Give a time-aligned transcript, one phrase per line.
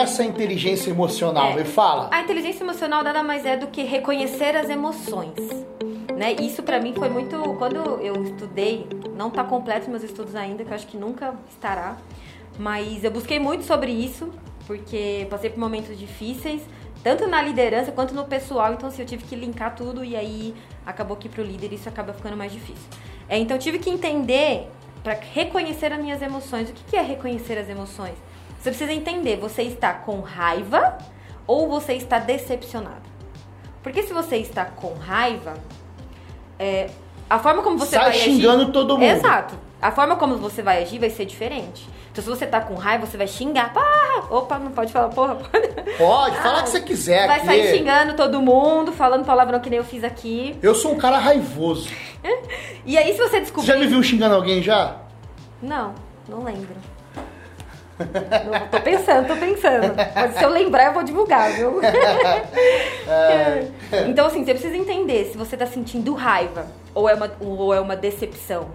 [0.00, 1.50] essa inteligência emocional?
[1.50, 1.56] É.
[1.56, 2.08] Me fala.
[2.10, 5.34] A inteligência emocional nada mais é do que reconhecer as emoções.
[6.16, 6.32] Né?
[6.40, 7.36] Isso pra mim foi muito.
[7.58, 8.86] Quando eu estudei,
[9.16, 11.96] não tá completo meus estudos ainda, que eu acho que nunca estará.
[12.58, 14.30] Mas eu busquei muito sobre isso,
[14.66, 16.62] porque passei por momentos difíceis,
[17.02, 18.74] tanto na liderança quanto no pessoal.
[18.74, 20.54] Então, assim, eu tive que linkar tudo e aí
[20.84, 22.84] acabou que pro líder isso acaba ficando mais difícil.
[23.28, 24.68] É, então, eu tive que entender
[25.02, 26.68] para reconhecer as minhas emoções.
[26.68, 28.14] O que que é reconhecer as emoções?
[28.60, 30.98] Você precisa entender, você está com raiva
[31.46, 33.08] ou você está decepcionado.
[33.82, 35.54] Porque se você está com raiva,
[36.58, 36.90] é,
[37.28, 39.04] a forma como você Sai vai xingando agir, todo mundo.
[39.10, 39.54] Exato.
[39.80, 41.88] A forma como você vai agir vai ser diferente.
[42.12, 43.72] Então, se você tá com raiva, você vai xingar.
[43.72, 44.26] Porra!
[44.30, 45.36] Opa, não pode falar porra.
[45.46, 45.96] Pode.
[45.96, 47.46] Pode, fala o que você quiser Vai aqui.
[47.46, 50.58] sair xingando todo mundo, falando palavrão que nem eu fiz aqui.
[50.62, 51.88] Eu sou um cara raivoso.
[52.86, 53.66] E aí, se você Você descobrir.
[53.66, 54.96] já me viu xingando alguém já?
[55.62, 55.94] Não,
[56.28, 56.74] não lembro.
[58.00, 59.94] Não, tô pensando, tô pensando.
[60.14, 61.80] Mas se eu lembrar, eu vou divulgar, viu?
[64.08, 67.80] então, assim, você precisa entender se você tá sentindo raiva ou é uma, ou é
[67.80, 68.68] uma decepção.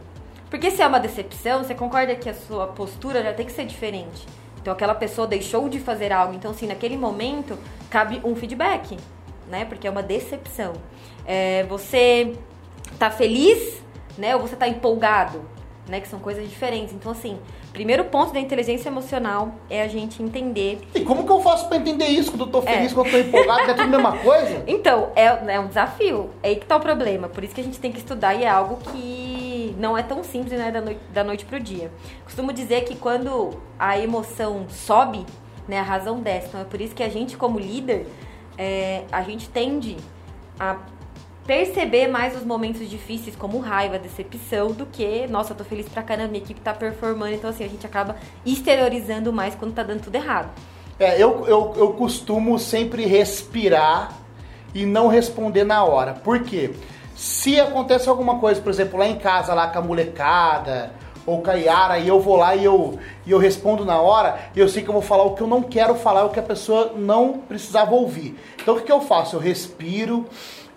[0.50, 3.66] Porque se é uma decepção, você concorda que a sua postura já tem que ser
[3.66, 4.26] diferente.
[4.62, 6.34] Então, aquela pessoa deixou de fazer algo.
[6.34, 7.58] Então, assim, naquele momento,
[7.90, 8.98] cabe um feedback,
[9.50, 9.66] né?
[9.66, 10.74] Porque é uma decepção.
[11.26, 12.34] É, você
[12.98, 13.82] tá feliz,
[14.18, 14.36] né?
[14.36, 15.44] Ou você tá empolgado,
[15.88, 16.00] né?
[16.00, 16.94] Que são coisas diferentes.
[16.94, 17.38] Então, assim,
[17.76, 20.80] primeiro ponto da inteligência emocional é a gente entender.
[20.96, 22.32] E como que eu faço pra entender isso?
[22.32, 22.96] Quando eu tô feliz, É.
[22.96, 24.64] quando eu tô empolgado, é tudo a mesma coisa?
[24.66, 26.30] Então, é, é um desafio.
[26.42, 27.28] É aí que tá o problema.
[27.28, 30.24] Por isso que a gente tem que estudar e é algo que não é tão
[30.24, 30.72] simples, né?
[30.72, 31.92] Da noite, da noite pro dia.
[32.24, 35.26] Costumo dizer que quando a emoção sobe,
[35.68, 35.78] né?
[35.80, 36.48] A razão desce.
[36.48, 38.08] Então, é por isso que a gente, como líder,
[38.58, 39.98] é, a gente tende
[40.58, 40.78] a
[41.46, 46.02] perceber mais os momentos difíceis, como raiva, decepção, do que, nossa, eu tô feliz pra
[46.02, 47.34] caramba, minha equipe tá performando.
[47.34, 48.16] Então, assim, a gente acaba
[48.46, 50.50] exteriorizando mais quando tá dando tudo errado.
[51.00, 54.14] É, eu, eu, eu costumo sempre respirar
[54.74, 56.14] e não responder na hora.
[56.14, 56.72] Por quê?
[57.16, 60.94] Se acontece alguma coisa, por exemplo, lá em casa, lá com a molecada,
[61.26, 64.38] ou com a Yara, e eu vou lá e eu, e eu respondo na hora,
[64.56, 66.44] eu sei que eu vou falar o que eu não quero falar, o que a
[66.44, 68.38] pessoa não precisava ouvir.
[68.62, 69.36] Então o que, que eu faço?
[69.36, 70.26] Eu respiro,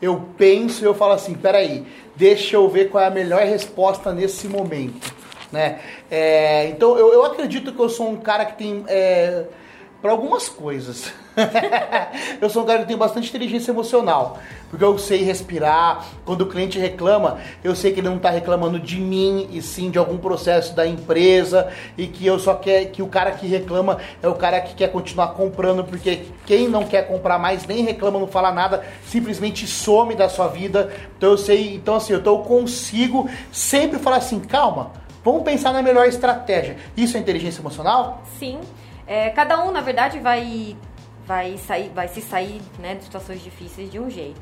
[0.00, 4.12] eu penso e eu falo assim, peraí, deixa eu ver qual é a melhor resposta
[4.12, 5.12] nesse momento.
[5.50, 5.80] Né?
[6.10, 8.84] É, então eu, eu acredito que eu sou um cara que tem.
[8.86, 9.44] É,
[10.00, 11.12] para algumas coisas.
[12.40, 14.38] eu sou um cara que tem bastante inteligência emocional,
[14.70, 16.06] porque eu sei respirar.
[16.24, 19.90] Quando o cliente reclama, eu sei que ele não está reclamando de mim e sim
[19.90, 23.98] de algum processo da empresa e que eu só quer que o cara que reclama
[24.22, 28.20] é o cara que quer continuar comprando, porque quem não quer comprar mais nem reclama,
[28.20, 30.92] não fala nada, simplesmente some da sua vida.
[31.16, 34.92] Então eu sei, então assim, então eu consigo sempre falar assim, calma,
[35.24, 36.76] vamos pensar na melhor estratégia.
[36.96, 38.22] Isso é inteligência emocional?
[38.38, 38.60] Sim.
[39.08, 40.76] É, cada um, na verdade, vai,
[41.26, 44.40] vai, sair, vai se sair né, de situações difíceis de um jeito.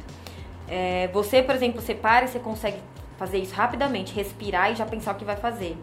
[0.69, 2.79] É, você, por exemplo, você para e você consegue
[3.17, 5.79] fazer isso rapidamente, respirar e já pensar o que vai fazer.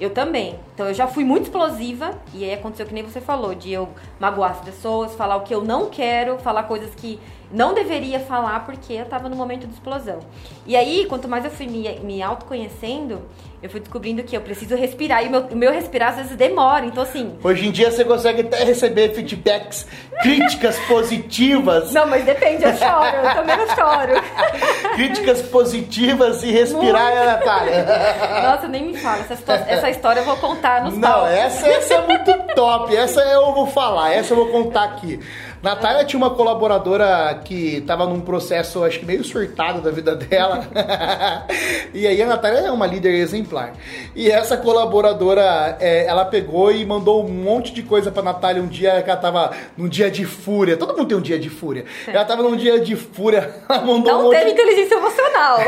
[0.00, 0.56] Eu também.
[0.72, 3.88] Então eu já fui muito explosiva e aí aconteceu que nem você falou, de eu
[4.20, 7.18] magoar as pessoas, falar o que eu não quero, falar coisas que
[7.50, 10.20] não deveria falar porque eu tava no momento de explosão.
[10.66, 13.22] E aí, quanto mais eu fui me, me autoconhecendo,
[13.62, 16.86] eu fui descobrindo que eu preciso respirar e o meu, meu respirar às vezes demora.
[16.86, 19.86] Então, assim, Hoje em dia você consegue até receber feedbacks,
[20.22, 24.12] críticas positivas, Não, mas depende, eu choro, eu também eu choro.
[24.94, 27.86] críticas positivas e respirar, né, Natália?
[28.42, 31.30] Nossa, nem me fala, essa, essa história eu vou contar nos Não, palcos.
[31.30, 32.94] essa, essa é muito top.
[32.94, 35.18] Essa eu vou falar, essa eu vou contar aqui.
[35.62, 40.64] Natália tinha uma colaboradora que tava num processo, acho que meio surtado da vida dela.
[41.92, 43.72] e aí a Natália é uma líder exemplar.
[44.14, 48.68] E essa colaboradora, é, ela pegou e mandou um monte de coisa pra Natália um
[48.68, 50.76] dia que ela tava num dia de fúria.
[50.76, 51.84] Todo mundo tem um dia de fúria.
[52.06, 55.58] Ela tava num dia de fúria, ela mandou um Não monte teve inteligência emocional.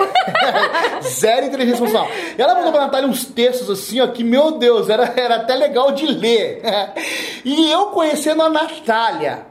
[1.03, 2.09] Zero inteligência emocional.
[2.39, 5.57] E ela mandou pra Natália uns textos assim, ó, que, meu Deus, era, era até
[5.57, 6.63] legal de ler.
[7.45, 9.50] E eu conhecendo a Natália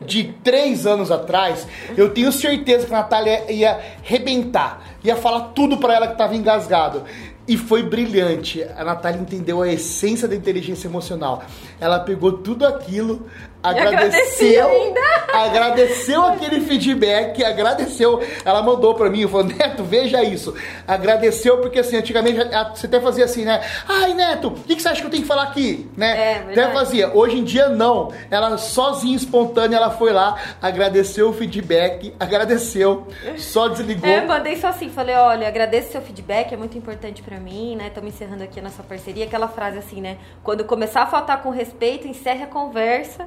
[0.00, 5.78] de três anos atrás, eu tenho certeza que a Natália ia rebentar, ia falar tudo
[5.78, 7.04] pra ela que tava engasgado.
[7.46, 8.62] E foi brilhante.
[8.62, 11.44] A Natália entendeu a essência da inteligência emocional.
[11.78, 13.26] Ela pegou tudo aquilo,
[13.64, 14.94] agradeceu,
[15.32, 18.22] agradeceu aquele feedback, agradeceu.
[18.44, 20.54] Ela mandou pra mim, falou, Neto, veja isso.
[20.86, 22.38] Agradeceu porque assim, antigamente
[22.74, 23.60] você até fazia assim, né?
[23.88, 25.88] Ai, Neto, o que, que você acha que eu tenho que falar aqui?
[25.96, 26.34] É, Né?
[26.46, 26.60] verdade.
[26.60, 27.10] até fazia.
[27.14, 28.12] Hoje em dia não.
[28.30, 33.06] Ela sozinha, espontânea, ela foi lá, agradeceu o feedback, agradeceu,
[33.38, 34.08] só desligou.
[34.08, 37.88] É, mandei só assim, falei, olha, agradeço seu feedback, é muito importante pra mim, né?
[37.88, 39.24] Estamos encerrando aqui a nossa parceria.
[39.24, 40.18] Aquela frase assim, né?
[40.42, 43.26] Quando começar a faltar com respeito, encerre a conversa.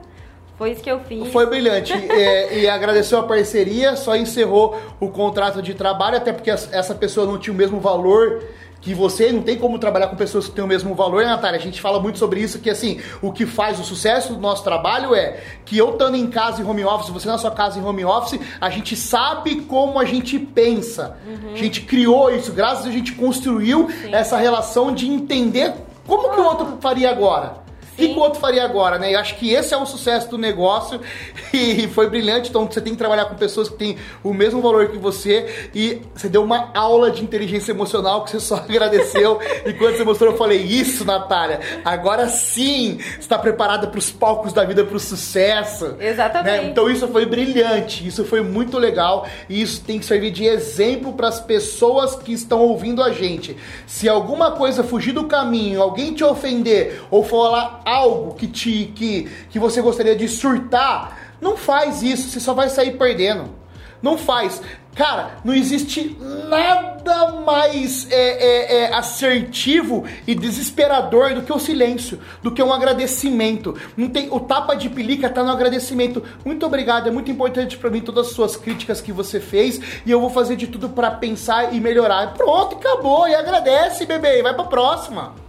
[0.58, 1.32] Foi isso que eu fiz.
[1.32, 1.94] Foi brilhante.
[1.94, 7.28] é, e agradeceu a parceria, só encerrou o contrato de trabalho, até porque essa pessoa
[7.28, 8.42] não tinha o mesmo valor
[8.82, 11.60] que você não tem como trabalhar com pessoas que têm o mesmo valor, né, Natália?
[11.60, 14.64] A gente fala muito sobre isso, que assim, o que faz o sucesso do nosso
[14.64, 17.84] trabalho é que eu estando em casa em home office, você na sua casa em
[17.84, 21.18] home office, a gente sabe como a gente pensa.
[21.28, 21.54] Uhum.
[21.54, 24.14] A gente criou isso, graças a gente construiu Sim.
[24.14, 25.74] essa relação de entender
[26.06, 27.67] como que o outro faria agora.
[27.98, 29.14] O que, o outro faria agora, né?
[29.14, 31.02] Eu acho que esse é o sucesso do negócio
[31.52, 32.50] e foi brilhante.
[32.50, 36.02] Então você tem que trabalhar com pessoas que têm o mesmo valor que você e
[36.14, 39.40] você deu uma aula de inteligência emocional que você só agradeceu.
[39.66, 44.54] e quando você mostrou, eu falei: Isso, Natália, agora sim está preparada para os palcos
[44.54, 45.96] da vida, para o sucesso.
[46.00, 46.66] Exatamente.
[46.66, 46.70] Né?
[46.70, 51.14] Então isso foi brilhante, isso foi muito legal e isso tem que servir de exemplo
[51.14, 53.58] para as pessoas que estão ouvindo a gente.
[53.88, 59.30] Se alguma coisa fugir do caminho, alguém te ofender ou falar algo que te que,
[59.50, 63.56] que você gostaria de surtar, não faz isso, você só vai sair perdendo.
[64.02, 64.62] Não faz.
[64.94, 66.18] Cara, não existe
[66.50, 72.74] nada mais é, é, é, assertivo e desesperador do que o silêncio, do que um
[72.74, 73.76] agradecimento.
[73.96, 76.24] Não tem, o tapa de pelica tá no agradecimento.
[76.44, 80.12] Muito obrigado, é muito importante para mim todas as suas críticas que você fez e
[80.12, 82.34] eu vou fazer de tudo para pensar e melhorar.
[82.34, 83.28] Pronto, acabou.
[83.28, 84.42] E agradece, bebê.
[84.42, 85.47] Vai pra próxima.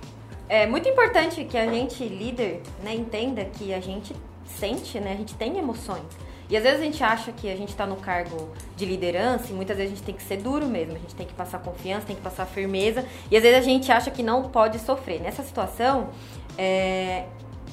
[0.49, 4.17] É muito importante que a gente, líder, né, entenda que a gente
[4.47, 6.07] sente, né, a gente tem emoções.
[6.49, 9.53] E às vezes a gente acha que a gente está no cargo de liderança e
[9.53, 12.07] muitas vezes a gente tem que ser duro mesmo, a gente tem que passar confiança,
[12.07, 13.05] tem que passar firmeza.
[13.31, 15.21] E às vezes a gente acha que não pode sofrer.
[15.21, 16.09] Nessa situação,
[16.57, 17.25] é,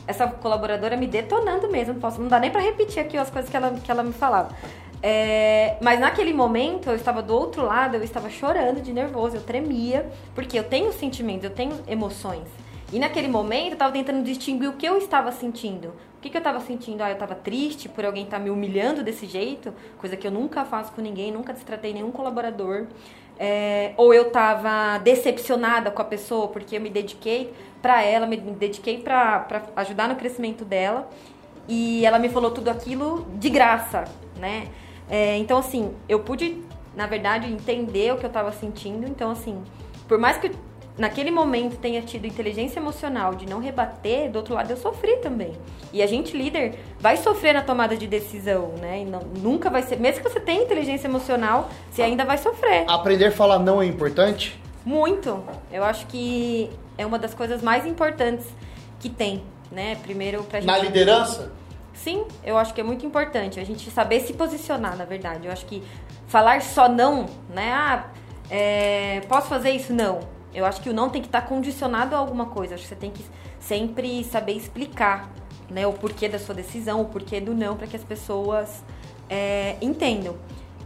[0.05, 3.49] essa colaboradora me detonando mesmo, não, posso, não dá nem para repetir aqui as coisas
[3.49, 4.53] que ela, que ela me falava.
[5.01, 9.41] É, mas naquele momento eu estava do outro lado, eu estava chorando de nervoso, eu
[9.41, 12.47] tremia, porque eu tenho sentimentos, eu tenho emoções.
[12.93, 15.89] E naquele momento eu tava tentando distinguir o que eu estava sentindo.
[16.17, 17.01] O que, que eu estava sentindo?
[17.03, 20.31] Ah, eu estava triste por alguém estar tá me humilhando desse jeito, coisa que eu
[20.31, 22.87] nunca faço com ninguém, nunca destratei nenhum colaborador.
[23.37, 28.37] É, ou eu estava decepcionada com a pessoa porque eu me dediquei para ela, me
[28.37, 29.45] dediquei para
[29.75, 31.09] ajudar no crescimento dela
[31.67, 34.05] e ela me falou tudo aquilo de graça,
[34.37, 34.67] né?
[35.09, 36.63] É, então, assim, eu pude,
[36.95, 39.07] na verdade, entender o que eu estava sentindo.
[39.07, 39.61] Então, assim,
[40.07, 40.51] por mais que
[40.97, 45.53] naquele momento tenha tido inteligência emocional de não rebater, do outro lado eu sofri também.
[45.91, 49.01] E a gente, líder, vai sofrer na tomada de decisão, né?
[49.01, 49.99] E não, nunca vai ser.
[49.99, 52.85] Mesmo que você tenha inteligência emocional, você ainda vai sofrer.
[52.87, 54.59] Aprender a falar não é importante?
[54.85, 55.43] Muito.
[55.71, 58.45] Eu acho que é uma das coisas mais importantes
[58.99, 59.95] que tem, né?
[59.95, 60.67] Primeiro pra gente.
[60.67, 61.51] Na liderança?
[61.93, 65.47] Sim, eu acho que é muito importante a gente saber se posicionar, na verdade.
[65.47, 65.81] Eu acho que
[66.27, 67.71] falar só não, né?
[67.71, 68.05] Ah,
[68.49, 69.93] é, posso fazer isso?
[69.93, 72.75] Não eu acho que o não tem que estar condicionado a alguma coisa.
[72.75, 73.23] Acho que você tem que
[73.59, 75.29] sempre saber explicar
[75.69, 78.83] né, o porquê da sua decisão, o porquê do não, para que as pessoas
[79.29, 80.37] é, entendam.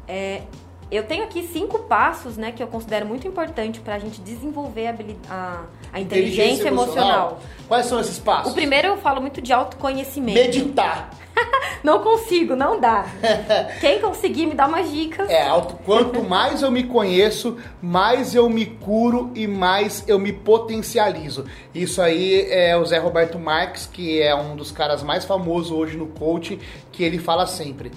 [0.07, 0.42] É,
[0.91, 4.88] eu tenho aqui cinco passos né, que eu considero muito importante para a gente desenvolver
[4.88, 4.95] a,
[5.30, 5.63] a,
[5.94, 7.06] a inteligência, inteligência emocional.
[7.06, 7.41] emocional.
[7.68, 8.51] Quais são esses passos?
[8.51, 10.39] O primeiro eu falo muito de autoconhecimento.
[10.39, 11.12] Meditar.
[11.83, 13.06] não consigo, não dá.
[13.80, 15.30] Quem conseguir me dá umas dicas.
[15.30, 15.47] É,
[15.86, 21.46] quanto mais eu me conheço, mais eu me curo e mais eu me potencializo.
[21.74, 25.98] Isso aí é o Zé Roberto Marques, que é um dos caras mais famosos hoje
[25.98, 26.60] no coaching,
[26.91, 27.91] que ele fala sempre.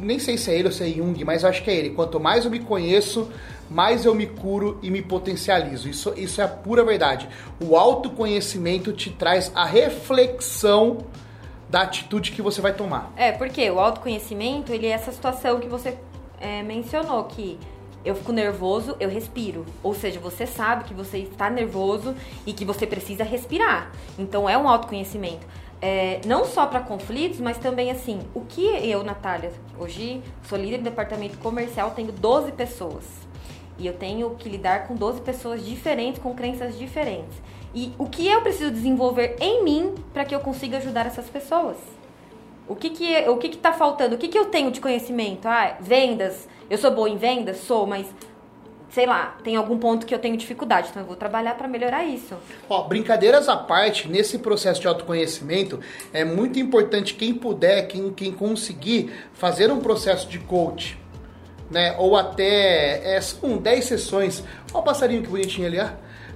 [0.00, 1.90] Nem sei se é ele ou se é Jung, mas eu acho que é ele.
[1.90, 3.30] Quanto mais eu me conheço,
[3.70, 5.88] mais eu me curo e me potencializo.
[5.88, 7.28] Isso, isso é a pura verdade.
[7.60, 10.98] O autoconhecimento te traz a reflexão
[11.68, 13.12] da atitude que você vai tomar.
[13.16, 15.98] É, porque o autoconhecimento, ele é essa situação que você
[16.40, 17.58] é, mencionou, que
[18.04, 19.64] eu fico nervoso, eu respiro.
[19.82, 22.14] Ou seja, você sabe que você está nervoso
[22.46, 23.90] e que você precisa respirar.
[24.18, 25.46] Então é um autoconhecimento.
[25.86, 30.78] É, não só para conflitos, mas também assim, o que eu, Natália, hoje sou líder
[30.78, 33.04] do departamento comercial, tenho 12 pessoas.
[33.78, 37.36] E eu tenho que lidar com 12 pessoas diferentes, com crenças diferentes.
[37.74, 41.76] E o que eu preciso desenvolver em mim para que eu consiga ajudar essas pessoas?
[42.66, 44.14] O que que, o que que tá faltando?
[44.14, 45.46] O que que eu tenho de conhecimento?
[45.46, 46.48] Ah, vendas.
[46.70, 47.58] Eu sou boa em vendas?
[47.58, 48.06] Sou, mas
[48.94, 52.04] sei lá, tem algum ponto que eu tenho dificuldade, então eu vou trabalhar para melhorar
[52.04, 52.36] isso.
[52.70, 55.80] Ó, brincadeiras à parte, nesse processo de autoconhecimento,
[56.12, 60.96] é muito importante quem puder, quem, quem conseguir fazer um processo de coach,
[61.68, 61.96] né?
[61.98, 64.44] Ou até, é, são 10 sessões.
[64.72, 65.88] Olha o passarinho que bonitinho ali, ó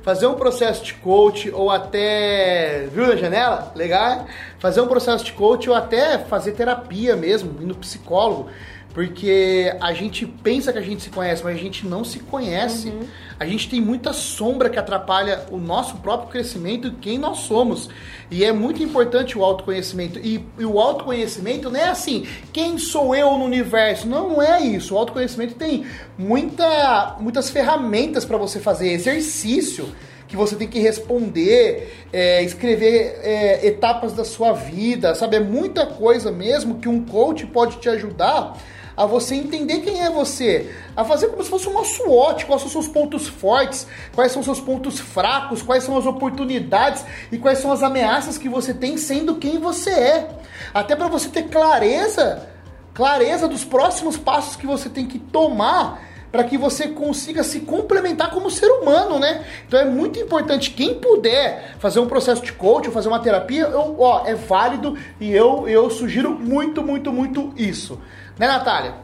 [0.03, 2.89] fazer um processo de coach ou até.
[2.91, 3.73] Viu na janela?
[3.75, 4.27] Legal?
[4.59, 8.49] Fazer um processo de coach ou até fazer terapia mesmo, ir no psicólogo.
[8.95, 12.89] Porque a gente pensa que a gente se conhece, mas a gente não se conhece.
[12.89, 13.07] Uhum.
[13.39, 17.89] A gente tem muita sombra que atrapalha o nosso próprio crescimento e quem nós somos.
[18.31, 20.19] E é muito importante o autoconhecimento.
[20.19, 24.09] E, e, o autoconhecimento não é assim, quem sou eu no universo?
[24.09, 24.95] Não, é isso.
[24.95, 29.95] O autoconhecimento tem muita, muitas ferramentas para você fazer, exercício
[30.27, 35.37] que você tem que responder, é, escrever é, etapas da sua vida, sabe?
[35.37, 38.59] É muita coisa mesmo que um coach pode te ajudar
[38.99, 42.69] a você entender quem é você, a fazer como se fosse uma SWOT, quais são
[42.69, 47.71] seus pontos fortes, quais são seus pontos fracos, quais são as oportunidades e quais são
[47.71, 50.29] as ameaças que você tem sendo quem você é.
[50.75, 52.49] Até para você ter clareza,
[52.93, 56.03] clareza dos próximos passos que você tem que tomar
[56.33, 59.45] para que você consiga se complementar como ser humano, né?
[59.67, 63.97] Então é muito importante quem puder fazer um processo de coach fazer uma terapia, eu,
[63.99, 67.99] ó, é válido e eu eu sugiro muito, muito, muito isso.
[68.39, 68.95] Né, Natália?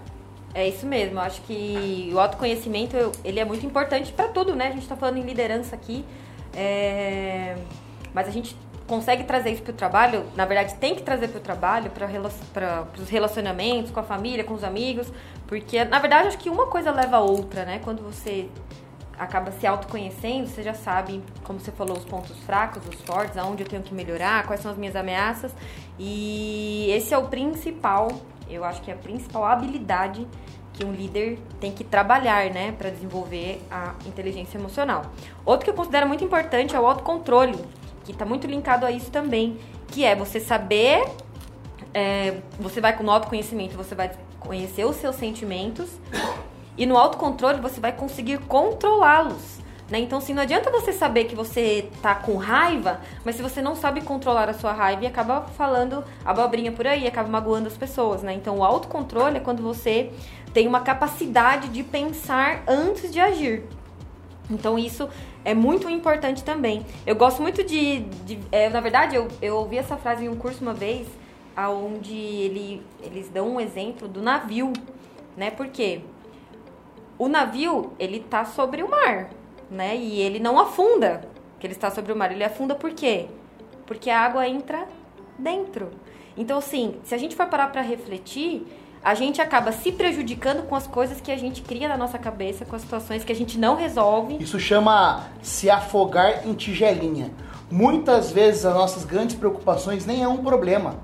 [0.55, 1.19] É isso mesmo.
[1.19, 4.69] Acho que o autoconhecimento ele é muito importante para tudo, né?
[4.69, 6.05] A gente está falando em liderança aqui,
[6.55, 7.57] é...
[8.15, 10.27] mas a gente consegue trazer isso para o trabalho.
[10.37, 14.55] Na verdade, tem que trazer para o trabalho, para os relacionamentos com a família, com
[14.55, 15.13] os amigos,
[15.49, 17.81] porque na verdade acho que uma coisa leva a outra, né?
[17.83, 18.49] Quando você
[19.19, 23.63] acaba se autoconhecendo, você já sabe, como você falou, os pontos fracos, os fortes, aonde
[23.63, 25.53] eu tenho que melhorar, quais são as minhas ameaças.
[25.99, 28.09] E esse é o principal
[28.49, 30.27] eu acho que é a principal habilidade
[30.73, 35.03] que um líder tem que trabalhar, né, para desenvolver a inteligência emocional.
[35.45, 37.57] Outro que eu considero muito importante é o autocontrole,
[38.05, 39.57] que está muito linkado a isso também,
[39.89, 41.05] que é você saber,
[41.93, 44.11] é, você vai com o autoconhecimento, você vai
[44.41, 45.89] conhecer os seus sentimentos
[46.77, 49.64] e no autocontrole você vai conseguir controlá-los.
[49.95, 50.01] Né?
[50.01, 53.77] Então, assim, não adianta você saber que você tá com raiva, mas se você não
[53.77, 58.21] sabe controlar a sua raiva e acaba falando abobrinha por aí, acaba magoando as pessoas,
[58.21, 58.35] né?
[58.35, 60.11] Então, o autocontrole é quando você
[60.53, 63.63] tem uma capacidade de pensar antes de agir.
[64.51, 65.09] Então, isso
[65.45, 66.85] é muito importante também.
[67.07, 68.01] Eu gosto muito de.
[68.01, 71.07] de é, na verdade, eu, eu ouvi essa frase em um curso uma vez,
[71.57, 74.73] onde ele, eles dão um exemplo do navio,
[75.37, 75.53] né?
[75.53, 76.01] Porque
[77.17, 79.31] o navio, ele tá sobre o mar
[79.71, 79.97] né?
[79.97, 81.23] E ele não afunda,
[81.59, 82.33] que ele está sobre o mar.
[82.33, 83.27] Ele afunda por quê?
[83.87, 84.87] Porque a água entra
[85.39, 85.91] dentro.
[86.37, 88.67] Então, assim, se a gente for parar para refletir,
[89.03, 92.65] a gente acaba se prejudicando com as coisas que a gente cria na nossa cabeça,
[92.65, 94.39] com as situações que a gente não resolve.
[94.41, 97.31] Isso chama se afogar em tigelinha.
[97.71, 100.97] Muitas vezes as nossas grandes preocupações nem é um problema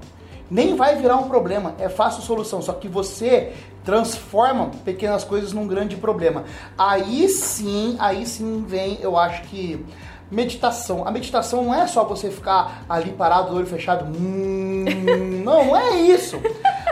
[0.51, 3.53] nem vai virar um problema, é fácil solução, só que você
[3.85, 6.45] transforma pequenas coisas num grande problema.
[6.77, 9.85] Aí sim, aí sim vem, eu acho que
[10.31, 11.07] meditação.
[11.07, 14.05] A meditação não é só você ficar ali parado, olho fechado.
[14.05, 14.85] Hum,
[15.45, 16.41] não, não é isso.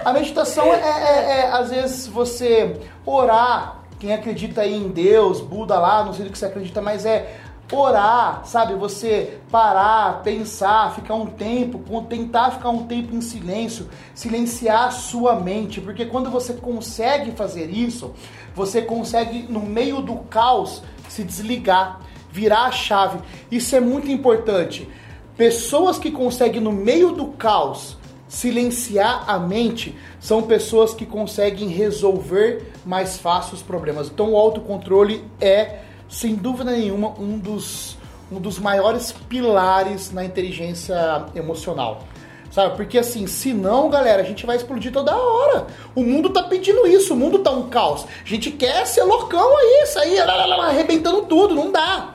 [0.04, 3.76] A meditação é, é, é, às vezes você orar.
[3.98, 7.36] Quem acredita aí em Deus, Buda lá, não sei do que você acredita, mas é
[7.72, 8.74] orar, sabe?
[8.74, 15.36] Você parar, pensar, ficar um tempo, tentar ficar um tempo em silêncio, silenciar a sua
[15.36, 18.14] mente, porque quando você consegue fazer isso,
[18.54, 23.18] você consegue no meio do caos se desligar, virar a chave.
[23.50, 24.88] Isso é muito importante.
[25.36, 27.96] Pessoas que conseguem no meio do caos
[28.28, 34.08] silenciar a mente são pessoas que conseguem resolver mais fácil os problemas.
[34.08, 37.96] Então o autocontrole é sem dúvida nenhuma, um dos,
[38.30, 40.96] um dos maiores pilares na inteligência
[41.34, 42.04] emocional.
[42.50, 42.76] Sabe?
[42.76, 45.66] Porque assim, se não, galera, a gente vai explodir toda hora.
[45.94, 48.06] O mundo tá pedindo isso, o mundo tá um caos.
[48.24, 52.14] A gente quer ser loucão aí, sair arrebentando tudo, não dá.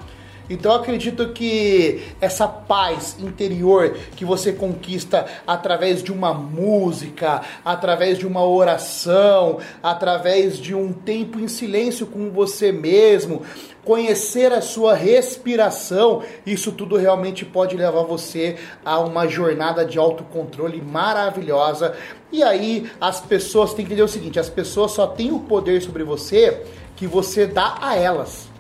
[0.50, 8.28] Então acredito que essa paz interior que você conquista através de uma música, através de
[8.28, 13.42] uma oração, através de um tempo em silêncio com você mesmo,
[13.86, 20.82] conhecer a sua respiração, isso tudo realmente pode levar você a uma jornada de autocontrole
[20.82, 21.96] maravilhosa.
[22.32, 25.82] E aí as pessoas têm que entender o seguinte: as pessoas só têm o poder
[25.82, 26.64] sobre você
[26.96, 28.53] que você dá a elas.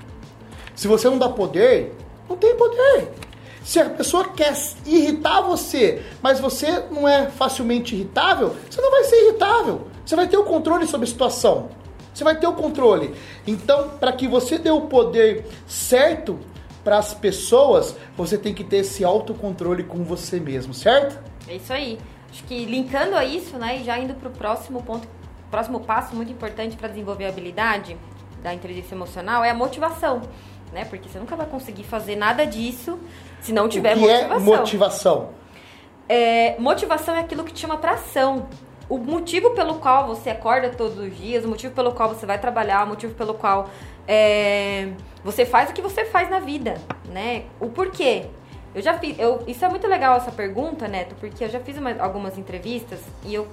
[0.75, 1.95] Se você não dá poder,
[2.27, 3.11] não tem poder.
[3.63, 4.53] Se a pessoa quer
[4.85, 9.87] irritar você, mas você não é facilmente irritável, você não vai ser irritável.
[10.05, 11.69] Você vai ter o controle sobre a situação.
[12.13, 13.15] Você vai ter o controle.
[13.47, 16.37] Então, para que você dê o poder certo
[16.83, 21.17] para as pessoas, você tem que ter esse autocontrole com você mesmo, certo?
[21.47, 21.97] É isso aí.
[22.29, 25.07] Acho que linkando a isso, né, e já indo para o próximo ponto,
[25.49, 27.95] próximo passo muito importante para desenvolver a habilidade
[28.41, 30.21] da inteligência emocional é a motivação
[30.73, 30.85] né?
[30.85, 32.99] Porque você nunca vai conseguir fazer nada disso
[33.39, 34.35] se não tiver o que motivação.
[34.35, 35.29] É motivação.
[36.09, 38.47] É, motivação é aquilo que te chama pra ação.
[38.89, 42.37] o motivo pelo qual você acorda todos os dias, o motivo pelo qual você vai
[42.37, 43.69] trabalhar, o motivo pelo qual
[44.07, 44.89] é,
[45.23, 46.75] você faz o que você faz na vida,
[47.05, 47.43] né?
[47.59, 48.25] O porquê.
[48.75, 51.77] Eu já fiz, eu, isso é muito legal essa pergunta, Neto, porque eu já fiz
[51.77, 53.47] uma, algumas entrevistas e eu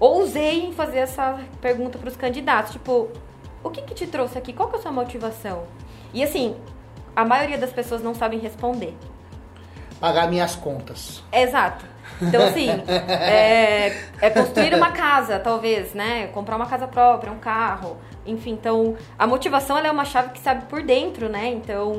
[0.00, 3.08] ousei em fazer essa pergunta para os candidatos, tipo,
[3.62, 4.52] o que, que te trouxe aqui?
[4.52, 5.64] Qual que é a sua motivação?
[6.14, 6.56] E assim,
[7.14, 8.96] a maioria das pessoas não sabem responder.
[10.00, 11.22] Pagar minhas contas.
[11.32, 11.84] Exato.
[12.22, 12.68] Então, assim,
[13.10, 16.28] é, é, construir uma casa, talvez, né?
[16.28, 17.96] Comprar uma casa própria, um carro.
[18.24, 21.48] Enfim, então, a motivação é uma chave que sabe por dentro, né?
[21.48, 21.92] Então,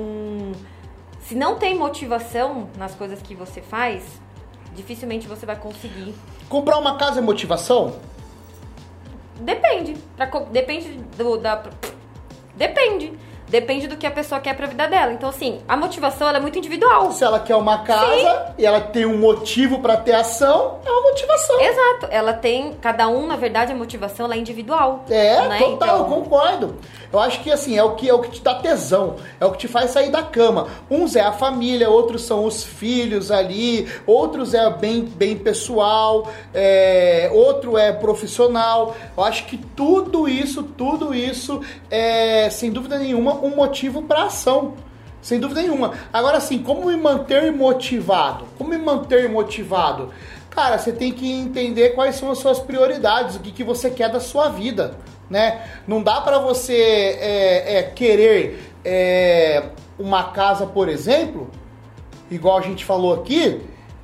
[1.21, 4.03] se não tem motivação nas coisas que você faz,
[4.73, 6.15] dificilmente você vai conseguir.
[6.47, 7.95] Comprar uma casa é motivação?
[9.39, 9.95] Depende.
[10.15, 11.63] Pra, depende do, da.
[12.55, 13.13] Depende.
[13.47, 15.13] Depende do que a pessoa quer pra vida dela.
[15.13, 17.11] Então, assim, a motivação é muito individual.
[17.11, 18.53] Se ela quer uma casa Sim.
[18.57, 21.61] e ela tem um motivo para ter ação, é uma motivação.
[21.61, 22.07] Exato.
[22.09, 22.73] Ela tem.
[22.81, 25.05] Cada um, na verdade, a motivação é individual.
[25.09, 25.59] É, né?
[25.59, 26.09] total, então...
[26.09, 26.75] concordo.
[27.15, 29.51] Eu acho que assim, é o que é o que te dá tesão, é o
[29.51, 30.67] que te faz sair da cama.
[30.91, 37.29] Uns é a família, outros são os filhos ali, outros é bem, bem pessoal, é,
[37.33, 38.97] outro é profissional.
[39.17, 44.73] Eu acho que tudo isso, tudo isso é, sem dúvida nenhuma, um motivo para ação.
[45.21, 45.93] Sem dúvida nenhuma.
[46.13, 48.45] Agora sim, como me manter motivado?
[48.57, 50.11] Como me manter motivado?
[50.51, 54.09] Cara, você tem que entender quais são as suas prioridades, o que, que você quer
[54.09, 54.95] da sua vida
[55.29, 55.61] né?
[55.87, 59.63] Não dá para você é, é, querer é,
[59.97, 61.49] uma casa, por exemplo,
[62.29, 63.61] igual a gente falou aqui,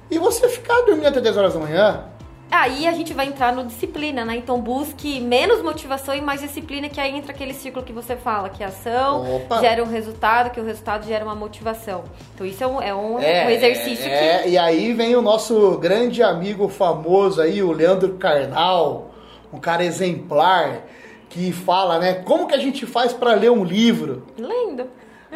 [0.10, 2.06] e você ficar dormindo até 10 horas da manhã.
[2.52, 4.36] Aí a gente vai entrar no disciplina, né?
[4.36, 8.50] Então busque menos motivação e mais disciplina, que aí entra aquele ciclo que você fala,
[8.50, 9.62] que a ação Opa.
[9.62, 12.04] gera um resultado, que o resultado gera uma motivação.
[12.36, 14.50] Então isso é um, é um, é, um exercício é, que...
[14.50, 19.12] E aí vem o nosso grande amigo famoso aí, o Leandro Carnal,
[19.54, 20.84] um cara exemplar,
[21.30, 22.16] que fala, né?
[22.16, 24.28] Como que a gente faz para ler um livro?
[24.38, 24.88] Lendo.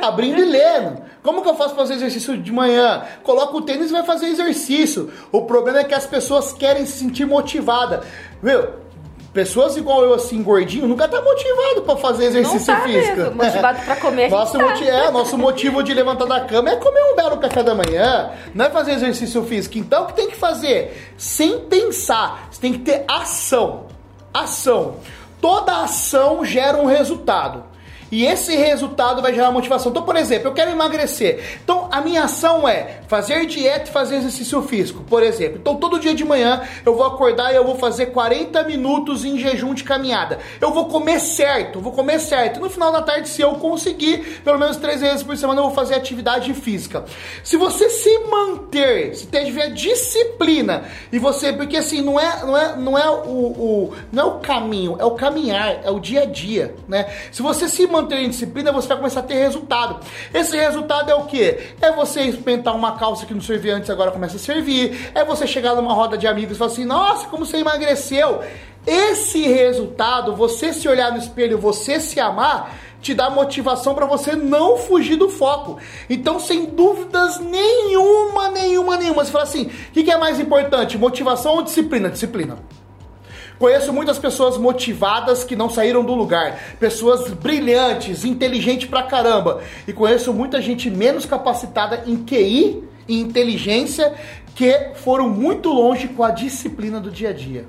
[0.02, 1.02] Abrindo e lendo.
[1.24, 3.04] Como que eu faço fazer exercício de manhã?
[3.24, 5.12] Coloca o tênis e vai fazer exercício.
[5.32, 8.04] O problema é que as pessoas querem se sentir motivada.
[8.42, 8.86] Viu?
[9.34, 13.18] Pessoas igual eu, assim, gordinho, nunca tá motivado para fazer exercício não tá físico.
[13.18, 13.36] Mesmo.
[13.36, 14.30] Motivado para comer.
[14.30, 14.64] nosso, tá.
[14.64, 18.32] motivo, é, nosso motivo de levantar da cama é comer um belo café da manhã,
[18.54, 19.78] não é fazer exercício físico.
[19.78, 21.14] Então, o que tem que fazer?
[21.18, 23.88] Sem pensar, você tem que ter ação.
[24.34, 25.00] Ação
[25.46, 27.64] toda ação gera um resultado.
[28.12, 29.92] E esse resultado vai gerar motivação.
[29.92, 31.60] Então, por exemplo, eu quero emagrecer.
[31.64, 35.58] Então, a minha ação é fazer dieta e fazer exercício físico, por exemplo.
[35.60, 39.38] Então, todo dia de manhã eu vou acordar e eu vou fazer 40 minutos em
[39.38, 40.40] jejum de caminhada.
[40.62, 42.60] Eu vou comer certo, vou comer certo.
[42.60, 45.74] No final da tarde, se eu conseguir, pelo menos três vezes por semana, eu vou
[45.74, 47.06] fazer atividade física.
[47.44, 52.76] Se você se manter, se tiver disciplina e você, porque assim, não é, não é,
[52.76, 56.26] não é o, o não é o caminho, é o caminhar, é o dia a
[56.26, 57.06] dia, né?
[57.32, 60.00] Se você se manter em disciplina, você vai começar a ter resultado.
[60.34, 61.58] Esse resultado é o que?
[61.82, 65.12] É você experimentar uma calça que não servia antes, agora começa a servir.
[65.16, 68.42] É você chegar numa roda de amigos e falar assim: nossa, como você emagreceu.
[68.86, 74.36] Esse resultado, você se olhar no espelho, você se amar, te dá motivação para você
[74.36, 75.80] não fugir do foco.
[76.08, 79.26] Então, sem dúvidas nenhuma, nenhuma, nenhuma.
[79.26, 82.10] Você fala assim: o que, que é mais importante, motivação ou disciplina?
[82.10, 82.60] Disciplina.
[83.58, 89.62] Conheço muitas pessoas motivadas que não saíram do lugar, pessoas brilhantes, inteligentes pra caramba.
[89.88, 94.14] E conheço muita gente menos capacitada em QI e inteligência
[94.56, 97.66] que foram muito longe com a disciplina do dia a dia.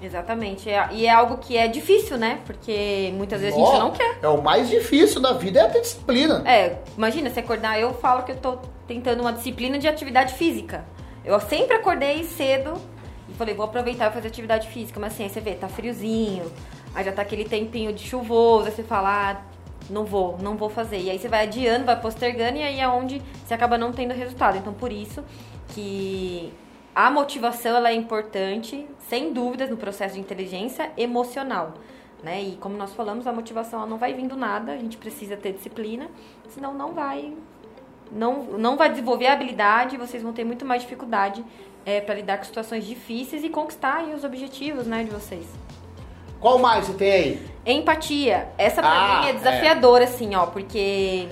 [0.00, 0.68] Exatamente.
[0.68, 2.40] É, e é algo que é difícil, né?
[2.44, 4.18] Porque muitas vezes oh, a gente não quer.
[4.22, 6.42] É o mais difícil da vida é ter disciplina.
[6.46, 10.84] É, imagina, se acordar, eu falo que eu tô tentando uma disciplina de atividade física.
[11.24, 12.74] Eu sempre acordei cedo
[13.36, 14.98] falei, vou aproveitar e fazer atividade física.
[14.98, 16.50] Mas assim, aí você vê, tá friozinho,
[16.94, 19.42] aí já tá aquele tempinho de chuvoso, aí você fala, ah,
[19.90, 20.98] não vou, não vou fazer.
[21.00, 24.12] E aí você vai adiando, vai postergando, e aí é onde você acaba não tendo
[24.12, 24.58] resultado.
[24.58, 25.22] Então, por isso
[25.68, 26.52] que
[26.94, 31.74] a motivação ela é importante, sem dúvidas, no processo de inteligência emocional.
[32.22, 32.42] Né?
[32.42, 35.52] E como nós falamos, a motivação ela não vai vindo nada, a gente precisa ter
[35.52, 36.08] disciplina,
[36.48, 37.34] senão não vai
[38.10, 41.44] não, não vai desenvolver a habilidade, vocês vão ter muito mais dificuldade
[41.86, 45.46] é, para lidar com situações difíceis e conquistar os objetivos né, de vocês.
[46.40, 47.42] Qual mais você tem aí?
[47.64, 48.48] Empatia.
[48.58, 50.06] Essa pra ah, mim é desafiadora, é.
[50.06, 51.28] assim, ó, porque.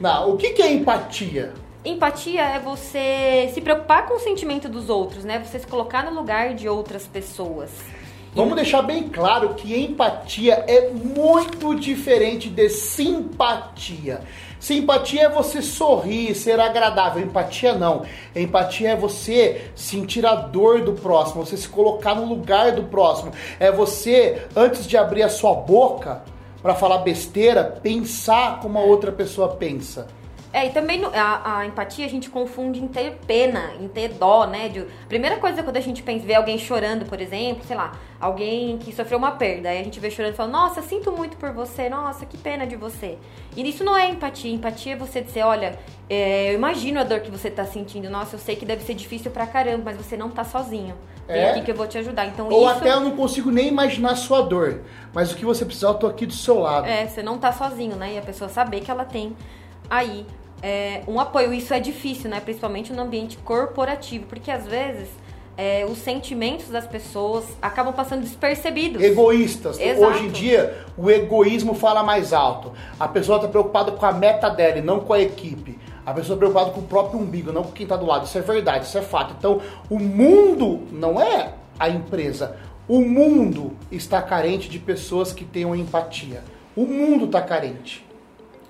[0.00, 1.52] Não, o que, que é empatia?
[1.84, 5.38] Empatia é você se preocupar com o sentimento dos outros, né?
[5.44, 7.70] Você se colocar no lugar de outras pessoas.
[8.34, 14.20] Vamos deixar bem claro que empatia é muito diferente de simpatia.
[14.60, 17.22] Simpatia é você sorrir, ser agradável.
[17.22, 18.02] Empatia não.
[18.34, 23.32] Empatia é você sentir a dor do próximo, você se colocar no lugar do próximo.
[23.60, 26.22] É você, antes de abrir a sua boca
[26.60, 30.08] para falar besteira, pensar como a outra pessoa pensa.
[30.58, 34.44] É, e também a, a, empatia a gente confunde em ter pena, em ter dó,
[34.44, 34.68] né?
[34.68, 38.76] De, primeira coisa quando a gente pensa, vê alguém chorando, por exemplo, sei lá, alguém
[38.76, 41.52] que sofreu uma perda, aí a gente vê chorando e fala, nossa, sinto muito por
[41.52, 43.18] você, nossa, que pena de você.
[43.56, 45.78] E isso não é empatia, empatia é você dizer, olha,
[46.10, 48.94] é, eu imagino a dor que você tá sentindo, nossa, eu sei que deve ser
[48.94, 50.96] difícil pra caramba, mas você não tá sozinho.
[51.28, 51.50] Vem é?
[51.50, 52.26] aqui que eu vou te ajudar.
[52.26, 52.78] Então, Ou isso...
[52.78, 54.80] até eu não consigo nem imaginar a sua dor,
[55.14, 56.88] mas o que você precisar, eu tô aqui do seu lado.
[56.88, 58.14] É, você não tá sozinho, né?
[58.14, 59.36] E a pessoa saber que ela tem
[59.88, 60.26] aí
[60.62, 61.52] é, um apoio.
[61.52, 62.40] Isso é difícil, né?
[62.40, 65.08] Principalmente no ambiente corporativo, porque às vezes
[65.58, 69.02] é, os sentimentos das pessoas acabam passando despercebidos.
[69.02, 69.78] Egoístas.
[69.78, 70.12] Exato.
[70.12, 72.72] Hoje em dia, o egoísmo fala mais alto.
[72.98, 75.76] A pessoa está preocupada com a meta dela e não com a equipe.
[76.06, 78.24] A pessoa está preocupada com o próprio umbigo, não com quem está do lado.
[78.24, 79.34] Isso é verdade, isso é fato.
[79.36, 82.56] Então, o mundo não é a empresa.
[82.86, 86.42] O mundo está carente de pessoas que tenham empatia.
[86.74, 88.07] O mundo está carente.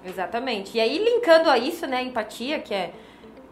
[0.08, 0.76] Exatamente.
[0.76, 2.92] E aí, linkando a isso, né, a empatia, que é,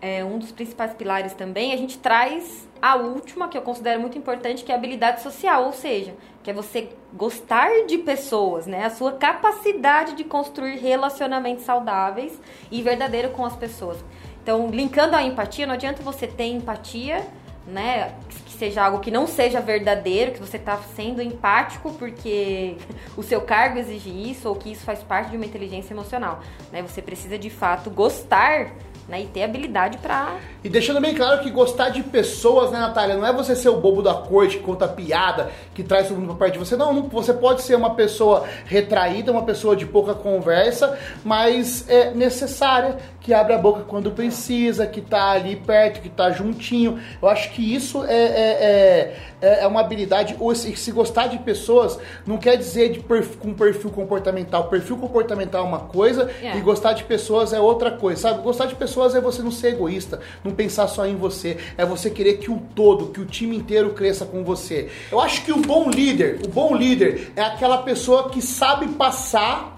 [0.00, 4.18] é um dos principais pilares também, a gente traz a última, que eu considero muito
[4.18, 8.84] importante, que é a habilidade social, ou seja, que é você gostar de pessoas, né?
[8.84, 12.38] A sua capacidade de construir relacionamentos saudáveis
[12.70, 13.98] e verdadeiros com as pessoas.
[14.42, 17.26] Então, linkando a empatia, não adianta você ter empatia,
[17.66, 18.14] né?
[18.56, 22.76] seja algo que não seja verdadeiro, que você está sendo empático porque
[23.16, 26.40] o seu cargo exige isso ou que isso faz parte de uma inteligência emocional.
[26.72, 26.82] Né?
[26.82, 28.72] Você precisa de fato gostar
[29.08, 30.36] né, e ter habilidade para.
[30.64, 33.80] E deixando bem claro que gostar de pessoas, né, Natália, não é você ser o
[33.80, 36.76] bobo da corte que conta piada, que traz todo mundo pra perto de você.
[36.76, 42.10] Não, não, você pode ser uma pessoa retraída, uma pessoa de pouca conversa, mas é
[42.10, 47.00] necessária, que abre a boca quando precisa, que tá ali perto, que tá juntinho.
[47.20, 50.36] Eu acho que isso é, é, é, é, é uma habilidade.
[50.38, 54.68] Ou se, se, gostar de pessoas não quer dizer de perfil, com perfil comportamental.
[54.68, 56.56] Perfil comportamental é uma coisa é.
[56.56, 58.42] e gostar de pessoas é outra coisa, sabe?
[58.42, 61.56] Gostar de pessoas é você não ser egoísta, não pensar só em você.
[61.76, 64.88] É você querer que o todo, que o time inteiro cresça com você.
[65.10, 69.74] Eu acho que o bom líder, o bom líder é aquela pessoa que sabe passar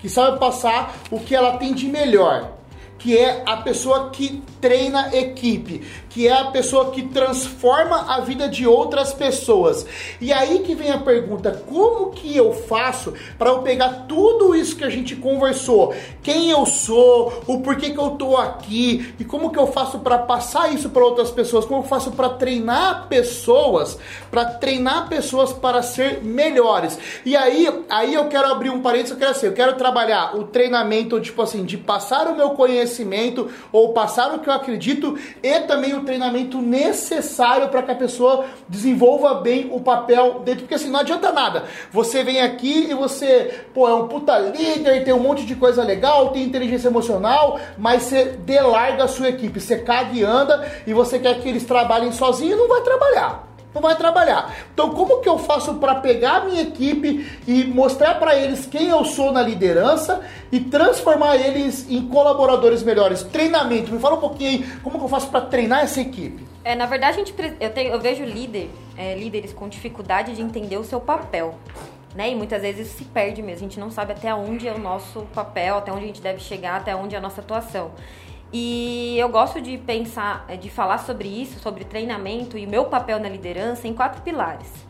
[0.00, 2.57] que sabe passar o que ela tem de melhor
[2.98, 8.48] que é a pessoa que treina equipe, que é a pessoa que transforma a vida
[8.48, 9.86] de outras pessoas.
[10.20, 14.76] E aí que vem a pergunta: como que eu faço para eu pegar tudo isso
[14.76, 15.94] que a gente conversou?
[16.22, 20.18] Quem eu sou, o porquê que eu tô aqui e como que eu faço para
[20.18, 21.64] passar isso para outras pessoas?
[21.64, 23.98] Como eu faço para treinar pessoas,
[24.30, 26.98] para treinar pessoas para ser melhores?
[27.24, 30.44] E aí, aí eu quero abrir um parênteses, eu quero assim, eu quero trabalhar o
[30.44, 35.60] treinamento tipo assim, de passar o meu conhecimento ou passar o que eu acredito e
[35.60, 40.62] também o treinamento necessário para que a pessoa desenvolva bem o papel dentro.
[40.62, 41.64] Porque assim, não adianta nada.
[41.92, 45.82] Você vem aqui e você, pô, é um puta líder, tem um monte de coisa
[45.82, 49.60] legal, tem inteligência emocional, mas você delarga a sua equipe.
[49.60, 53.47] Você caga e anda e você quer que eles trabalhem sozinhos e não vai trabalhar
[53.74, 54.54] não vai trabalhar.
[54.72, 58.88] Então, como que eu faço para pegar a minha equipe e mostrar para eles quem
[58.88, 63.22] eu sou na liderança e transformar eles em colaboradores melhores?
[63.22, 66.46] Treinamento, me fala um pouquinho aí, como que eu faço para treinar essa equipe?
[66.64, 70.42] É, na verdade, a gente, eu, tenho, eu vejo líder, é, líderes com dificuldade de
[70.42, 71.54] entender o seu papel.
[72.14, 72.30] Né?
[72.30, 73.66] E muitas vezes isso se perde mesmo.
[73.66, 76.40] A gente não sabe até onde é o nosso papel, até onde a gente deve
[76.40, 77.92] chegar, até onde é a nossa atuação.
[78.52, 82.86] E eu gosto de pensar, eh, de falar sobre isso, sobre treinamento e o meu
[82.86, 84.88] papel na liderança em quatro pilares.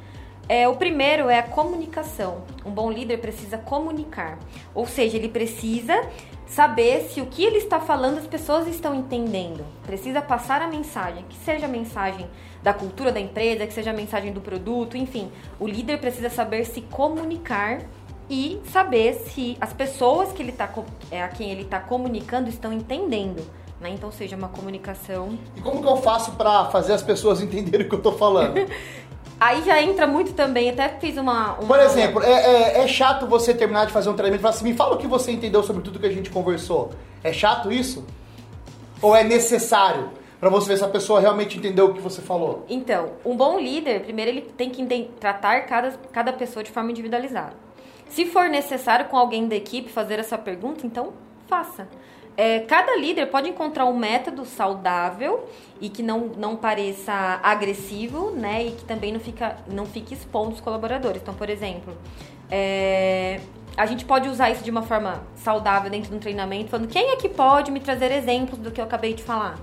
[0.49, 2.43] É, o primeiro é a comunicação.
[2.65, 4.39] Um bom líder precisa comunicar,
[4.75, 6.09] ou seja, ele precisa
[6.47, 9.67] saber se o que ele está falando as pessoas estão entendendo.
[9.85, 12.27] Precisa passar a mensagem, que seja a mensagem
[12.63, 15.31] da cultura da empresa, que seja a mensagem do produto, enfim.
[15.61, 17.83] O líder precisa saber se comunicar
[18.29, 20.69] e saber se as pessoas que ele tá,
[21.11, 23.45] é, a quem ele está comunicando estão entendendo.
[23.81, 23.91] Né?
[23.91, 25.39] Então, seja uma comunicação.
[25.57, 28.55] E como que eu faço para fazer as pessoas entenderem o que eu estou falando?
[29.41, 31.55] Aí já entra muito também, até fiz uma.
[31.55, 31.67] uma...
[31.69, 34.65] Por exemplo, é, é, é, chato você terminar de fazer um treinamento e falar assim:
[34.65, 36.91] me fala o que você entendeu sobre tudo que a gente conversou.
[37.23, 38.05] É chato isso?
[39.01, 40.11] Ou é necessário?
[40.41, 42.65] para você ver se a pessoa realmente entendeu o que você falou?
[42.69, 44.85] Então, um bom líder, primeiro ele tem que
[45.19, 47.55] tratar cada, cada pessoa de forma individualizada.
[48.09, 51.13] Se for necessário com alguém da equipe fazer essa pergunta, então
[51.47, 51.89] faça.
[52.37, 55.49] É, cada líder pode encontrar um método saudável
[55.81, 58.67] e que não, não pareça agressivo, né?
[58.67, 61.21] E que também não, fica, não fique expondo os colaboradores.
[61.21, 61.97] Então, por exemplo,
[62.49, 63.41] é,
[63.77, 67.11] a gente pode usar isso de uma forma saudável dentro de um treinamento, falando quem
[67.11, 69.59] é que pode me trazer exemplos do que eu acabei de falar?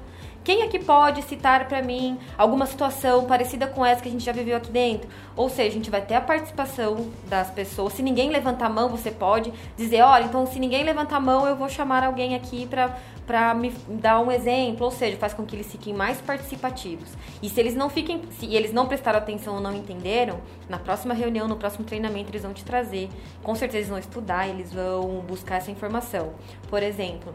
[0.45, 4.31] Quem aqui pode citar para mim alguma situação parecida com essa que a gente já
[4.31, 5.09] viveu aqui dentro?
[5.35, 7.93] Ou seja, a gente vai ter a participação das pessoas.
[7.93, 11.47] Se ninguém levantar a mão, você pode dizer, olha, então se ninguém levantar a mão,
[11.47, 15.43] eu vou chamar alguém aqui para para me dar um exemplo, ou seja, faz com
[15.43, 17.09] que eles fiquem mais participativos.
[17.41, 21.11] E se eles não fiquem, se eles não prestaram atenção ou não entenderam, na próxima
[21.11, 23.09] reunião, no próximo treinamento, eles vão te trazer.
[23.41, 26.33] Com certeza eles vão estudar, eles vão buscar essa informação.
[26.69, 27.33] Por exemplo,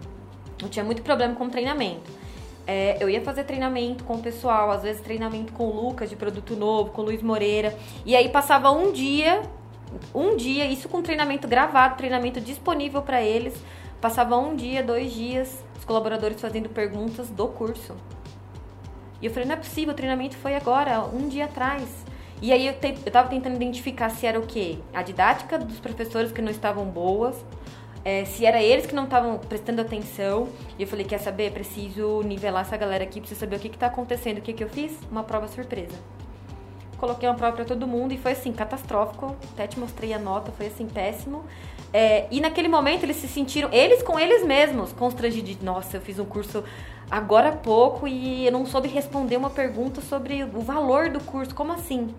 [0.62, 2.08] eu tinha muito problema com treinamento.
[2.72, 6.14] É, eu ia fazer treinamento com o pessoal, às vezes treinamento com o Lucas de
[6.14, 7.76] produto novo, com o Luiz Moreira.
[8.06, 9.42] E aí passava um dia,
[10.14, 13.60] um dia, isso com treinamento gravado, treinamento disponível para eles.
[14.00, 17.96] Passava um dia, dois dias, os colaboradores fazendo perguntas do curso.
[19.20, 21.88] E eu falei, não é possível, o treinamento foi agora, um dia atrás.
[22.40, 24.78] E aí eu, te, eu tava tentando identificar se era o quê?
[24.94, 27.44] A didática dos professores que não estavam boas,
[28.04, 30.48] é, se era eles que não estavam prestando atenção.
[30.78, 31.52] E eu falei, quer saber?
[31.52, 34.38] Preciso nivelar essa galera aqui, preciso saber o que está acontecendo.
[34.38, 34.98] O que, que eu fiz?
[35.10, 35.96] Uma prova surpresa.
[36.96, 39.36] Coloquei uma prova para todo mundo e foi assim, catastrófico.
[39.52, 41.44] Até te mostrei a nota, foi assim, péssimo.
[41.92, 45.60] É, e naquele momento eles se sentiram, eles com eles mesmos, constrangidos.
[45.62, 46.62] Nossa, eu fiz um curso
[47.10, 51.54] agora há pouco e eu não soube responder uma pergunta sobre o valor do curso.
[51.54, 52.14] Como assim?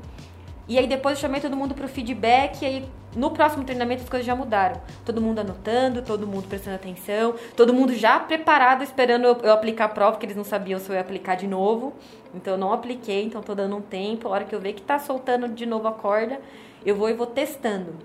[0.68, 4.04] E aí depois eu chamei todo mundo para o feedback e aí no próximo treinamento
[4.04, 4.82] as coisas já mudaram.
[5.06, 9.90] Todo mundo anotando, todo mundo prestando atenção, todo mundo já preparado esperando eu, aplicar a
[9.90, 11.94] prova, que eles não sabiam se eu ia aplicar de novo.
[12.34, 14.28] Então eu não apliquei, então tô dando um tempo.
[14.28, 16.40] A hora que eu ver que tá soltando de novo a corda,
[16.86, 17.96] eu vou e vou testando.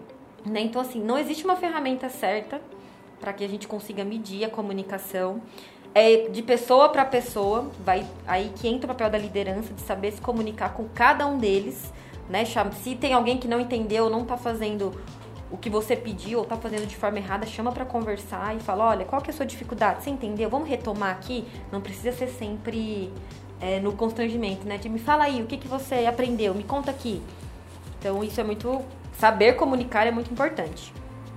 [0.45, 0.61] Né?
[0.61, 2.61] Então assim, não existe uma ferramenta certa
[3.21, 5.41] para que a gente consiga medir a comunicação.
[5.95, 10.13] É de pessoa para pessoa, vai aí que entra o papel da liderança de saber
[10.13, 11.91] se comunicar com cada um deles
[12.29, 12.45] né?
[12.45, 14.93] Se tem alguém que não entendeu, não está fazendo
[15.51, 18.87] o que você pediu ou está fazendo de forma errada, chama para conversar e fala,
[18.87, 20.03] olha, qual que é a sua dificuldade?
[20.03, 20.51] Você entendeu?
[20.51, 21.47] Vamos retomar aqui?
[21.71, 23.13] Não precisa ser sempre
[23.61, 24.77] é, no constrangimento, né?
[24.77, 26.55] De me fala aí, o que, que você aprendeu?
[26.55, 27.23] Me conta aqui.
[27.99, 28.83] Então, isso é muito...
[29.19, 30.93] Saber comunicar é muito importante.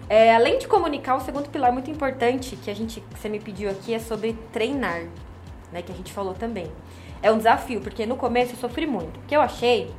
[0.10, 3.39] É, além de comunicar, o segundo pilar muito importante que a gente, que você me
[3.39, 5.04] pediu aqui é sobre treinar,
[5.71, 5.82] né?
[5.82, 6.69] Que a gente falou também.
[7.21, 9.19] É um desafio, porque no começo eu sofri muito.
[9.19, 9.91] Porque eu achei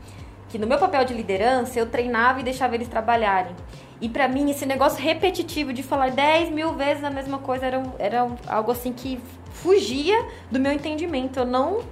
[0.50, 3.54] que no meu papel de liderança eu treinava e deixava eles trabalharem.
[4.00, 7.82] E para mim esse negócio repetitivo de falar 10 mil vezes a mesma coisa era,
[7.98, 9.20] era algo assim que
[9.52, 11.38] fugia do meu entendimento.
[11.38, 11.82] Eu não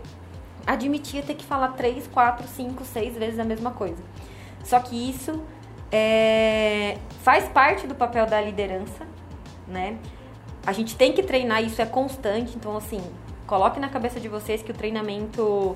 [0.66, 4.02] admitia ter que falar 3, 4, 5, 6 vezes a mesma coisa.
[4.64, 5.40] Só que isso
[5.92, 9.06] é, faz parte do papel da liderança,
[9.66, 9.96] né?
[10.66, 12.56] A gente tem que treinar, isso é constante.
[12.56, 13.00] Então, assim,
[13.46, 15.74] coloque na cabeça de vocês que o treinamento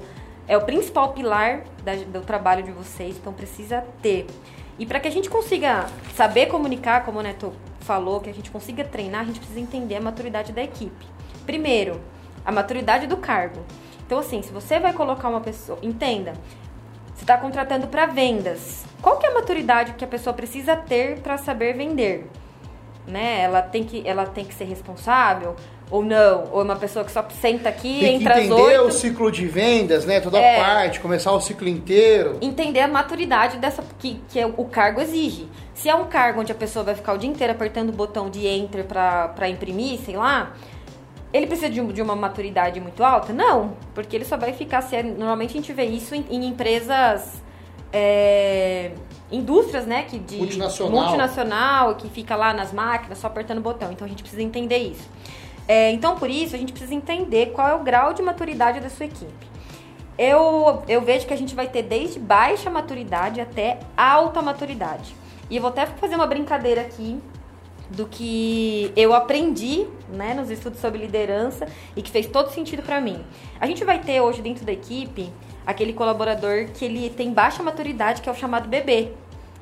[0.52, 4.26] é o principal pilar da, do trabalho de vocês, então precisa ter.
[4.78, 8.50] E para que a gente consiga saber comunicar, como o Neto falou, que a gente
[8.50, 11.06] consiga treinar, a gente precisa entender a maturidade da equipe.
[11.46, 12.02] Primeiro,
[12.44, 13.64] a maturidade do cargo.
[14.04, 16.34] Então, assim, se você vai colocar uma pessoa, entenda,
[17.14, 18.84] você está contratando para vendas.
[19.00, 22.30] Qual que é a maturidade que a pessoa precisa ter para saber vender?
[23.06, 23.40] Né?
[23.40, 25.56] Ela tem que, ela tem que ser responsável
[25.92, 28.90] ou não, ou é uma pessoa que só senta aqui, Tem entra que entender o
[28.90, 30.20] ciclo de vendas, né?
[30.20, 32.38] Toda é, parte, começar o ciclo inteiro.
[32.40, 35.46] Entender a maturidade dessa que, que é o cargo exige.
[35.74, 38.30] Se é um cargo onde a pessoa vai ficar o dia inteiro apertando o botão
[38.30, 40.54] de enter para imprimir, sei lá,
[41.30, 43.34] ele precisa de, de, uma maturidade muito alta?
[43.34, 44.80] Não, porque ele só vai ficar.
[44.80, 47.42] Se é, normalmente a gente vê isso em, em empresas.
[47.92, 48.92] É,
[49.30, 50.92] indústrias, né, que de multinacional.
[50.92, 53.92] multinacional, que fica lá nas máquinas só apertando o botão.
[53.92, 55.08] Então a gente precisa entender isso.
[55.66, 58.90] É, então, por isso, a gente precisa entender qual é o grau de maturidade da
[58.90, 59.52] sua equipe.
[60.18, 65.14] Eu, eu vejo que a gente vai ter desde baixa maturidade até alta maturidade.
[65.48, 67.18] E eu vou até fazer uma brincadeira aqui
[67.90, 73.00] do que eu aprendi né, nos estudos sobre liderança e que fez todo sentido para
[73.00, 73.22] mim.
[73.60, 75.32] A gente vai ter hoje dentro da equipe
[75.66, 79.12] aquele colaborador que ele tem baixa maturidade, que é o chamado bebê.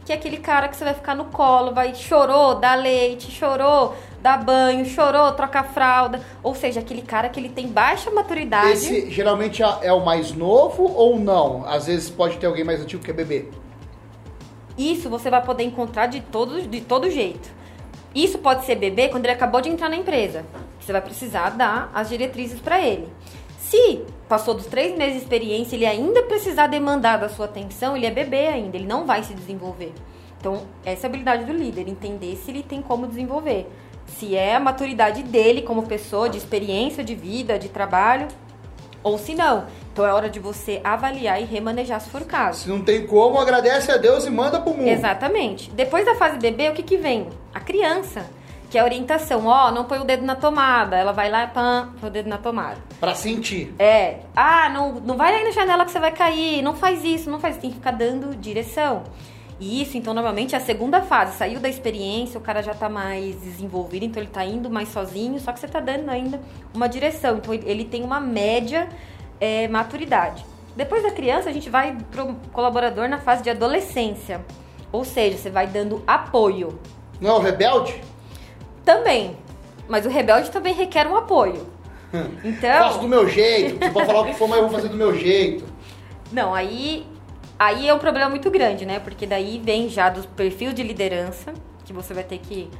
[0.04, 3.94] Que é aquele cara que você vai ficar no colo, vai chorou, dá leite, chorou,
[4.22, 6.20] dá banho, chorou, troca fralda.
[6.42, 8.70] Ou seja, aquele cara que ele tem baixa maturidade.
[8.70, 11.64] Esse geralmente é, é o mais novo ou não?
[11.66, 13.46] Às vezes pode ter alguém mais antigo que é bebê.
[14.76, 17.50] Isso você vai poder encontrar de todo, de todo jeito.
[18.14, 20.44] Isso pode ser bebê quando ele acabou de entrar na empresa.
[20.80, 23.08] Você vai precisar dar as diretrizes para ele.
[23.58, 28.06] Se passou dos três meses de experiência, ele ainda precisar demandar da sua atenção, ele
[28.06, 29.92] é bebê ainda, ele não vai se desenvolver.
[30.40, 33.68] Então, essa é a habilidade do líder, entender se ele tem como desenvolver
[34.18, 38.28] se é a maturidade dele como pessoa, de experiência de vida, de trabalho,
[39.02, 39.64] ou se não.
[39.92, 42.60] Então é hora de você avaliar e remanejar se for o caso.
[42.60, 44.88] Se não tem como, agradece a Deus e manda pro mundo.
[44.88, 45.70] Exatamente.
[45.70, 47.28] Depois da fase bebê, o que que vem?
[47.52, 48.24] A criança.
[48.70, 50.96] Que é a orientação, ó, não põe o dedo na tomada.
[50.96, 52.76] Ela vai lá e pã, põe o dedo na tomada.
[53.00, 53.74] Pra sentir.
[53.80, 54.20] É.
[54.36, 56.62] Ah, não, não vai aí na janela que você vai cair.
[56.62, 57.62] Não faz isso, não faz isso.
[57.62, 59.02] Tem que ficar dando direção.
[59.60, 61.36] E isso, então, normalmente, é a segunda fase.
[61.36, 65.38] Saiu da experiência, o cara já tá mais desenvolvido, então ele tá indo mais sozinho,
[65.38, 66.40] só que você tá dando ainda
[66.74, 67.36] uma direção.
[67.36, 68.88] Então, ele tem uma média
[69.38, 70.46] é, maturidade.
[70.74, 74.40] Depois da criança, a gente vai pro colaborador na fase de adolescência.
[74.90, 76.80] Ou seja, você vai dando apoio.
[77.20, 78.00] Não é o rebelde?
[78.82, 79.36] Também.
[79.86, 81.66] Mas o rebelde também requer um apoio.
[82.42, 82.78] Então.
[82.78, 83.78] Faço do meu jeito.
[83.78, 85.64] Você pode falar o que for, mas eu vou fazer do meu jeito.
[86.32, 87.06] Não, aí.
[87.60, 88.98] Aí é um problema muito grande, né?
[88.98, 91.52] Porque daí vem já do perfil de liderança,
[91.84, 92.70] que você vai ter que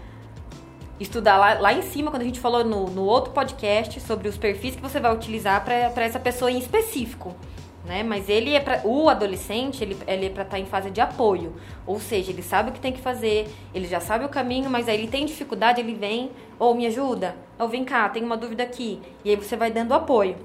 [0.99, 4.39] estudar lá, lá em cima, quando a gente falou no, no outro podcast sobre os
[4.39, 7.37] perfis que você vai utilizar para essa pessoa em específico.
[7.85, 8.03] Né?
[8.03, 11.03] Mas ele é pra, o adolescente, ele, ele é para estar tá em fase de
[11.03, 11.55] apoio.
[11.87, 14.89] Ou seja, ele sabe o que tem que fazer, ele já sabe o caminho, mas
[14.89, 18.37] aí ele tem dificuldade, ele vem, ou oh, me ajuda, ou vem cá, tem uma
[18.39, 18.99] dúvida aqui.
[19.23, 20.37] E aí você vai dando apoio.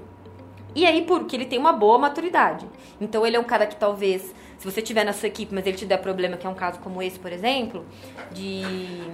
[0.76, 2.66] E aí, porque ele tem uma boa maturidade.
[3.00, 4.22] Então, ele é um cara que talvez,
[4.58, 6.78] se você tiver na sua equipe, mas ele te der problema, que é um caso
[6.80, 7.82] como esse, por exemplo,
[8.30, 8.62] de.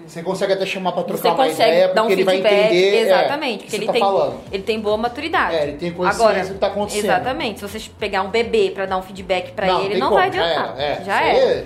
[0.05, 2.64] Você consegue até chamar pra trocar você uma ideia, porque dar um ele vai feedback,
[2.64, 2.96] entender.
[3.03, 4.40] Exatamente, é, porque que ele você tem, tá falando.
[4.51, 5.55] ele tem boa maturidade.
[5.55, 7.05] É, ele tem consciência Agora, do que tá acontecendo.
[7.05, 7.61] Exatamente.
[7.61, 10.33] Se você pegar um bebê pra dar um feedback pra Não, ele, não como, vai
[10.33, 10.75] já adiantar.
[10.81, 11.05] era, é.
[11.05, 11.64] Já é.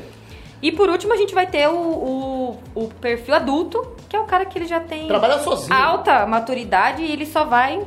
[0.63, 4.25] E por último, a gente vai ter o, o, o perfil adulto, que é o
[4.25, 5.75] cara que ele já tem Trabalha sozinho.
[5.75, 7.81] alta maturidade e ele só vai.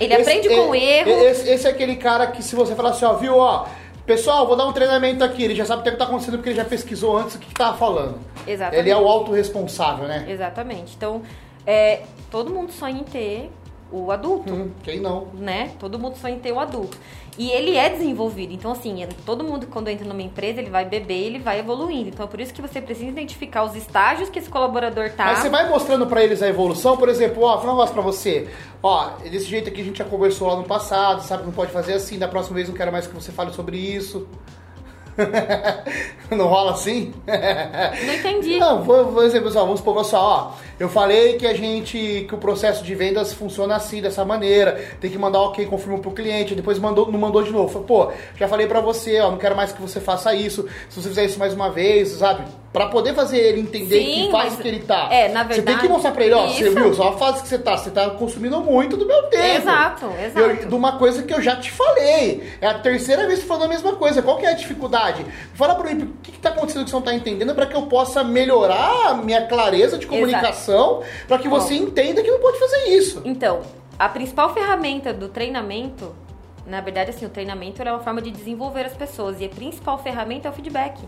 [0.00, 1.10] Ele Esse- aprende com o e- erro.
[1.10, 3.66] Esse, esse é aquele cara que se você falar assim, ó, viu, ó,
[4.06, 6.56] pessoal, vou dar um treinamento aqui, ele já sabe o que tá acontecendo porque ele
[6.56, 8.18] já pesquisou antes o que, que tava falando.
[8.46, 8.80] Exatamente.
[8.80, 10.24] Ele é o autorresponsável, né?
[10.28, 10.94] Exatamente.
[10.96, 11.22] Então,
[11.66, 13.50] é, todo mundo sonha em ter
[13.92, 14.52] o adulto.
[14.52, 15.28] Hum, quem não?
[15.34, 15.72] né?
[15.78, 16.96] Todo mundo sonha em ter o adulto.
[17.38, 18.52] E ele é desenvolvido.
[18.52, 22.08] Então, assim, todo mundo, quando entra numa empresa, ele vai beber ele vai evoluindo.
[22.08, 25.26] Então, é por isso que você precisa identificar os estágios que esse colaborador tá.
[25.26, 27.94] Mas você vai mostrando pra eles a evolução, por exemplo, ó, vou falar um negócio
[27.94, 28.48] pra você.
[28.82, 31.44] Ó, desse jeito aqui a gente já conversou lá no passado, sabe?
[31.44, 34.26] Não pode fazer assim, da próxima vez não quero mais que você fale sobre isso.
[36.30, 37.12] não rola assim?
[37.26, 38.58] Não entendi.
[38.58, 40.70] Não, vou, vou dizer, pessoal, vamos supor, só, ó.
[40.78, 44.80] Eu falei que a gente, que o processo de vendas funciona assim, dessa maneira.
[45.00, 46.54] Tem que mandar ok, confirma pro cliente.
[46.54, 47.80] Depois mandou, não mandou de novo.
[47.80, 50.66] Pô, já falei pra você, ó, não quero mais que você faça isso.
[50.88, 52.44] Se você fizer isso mais uma vez, sabe?
[52.72, 55.08] Pra poder fazer ele entender Sim, que fase mas- que ele tá.
[55.10, 57.42] é, na Você tem verdade, que mostrar pra ele, ó, você viu, só a fase
[57.42, 59.56] que você tá, você tá consumindo muito do meu tempo.
[59.56, 60.38] Exato, exato.
[60.40, 62.48] Eu- de uma coisa que eu já te falei.
[62.60, 64.22] É a terceira vez que falando a mesma coisa.
[64.22, 65.26] Qual que é a dificuldade?
[65.54, 67.74] Fala pra mim, o que, que tá acontecendo que você não tá entendendo pra que
[67.74, 72.56] eu possa melhorar a minha clareza de comunicação, pra que você entenda que não pode
[72.60, 73.20] fazer isso.
[73.24, 73.62] Então,
[73.98, 76.14] a principal ferramenta do treinamento,
[76.70, 79.98] na verdade, assim, o treinamento é uma forma de desenvolver as pessoas e a principal
[79.98, 80.98] ferramenta é o feedback.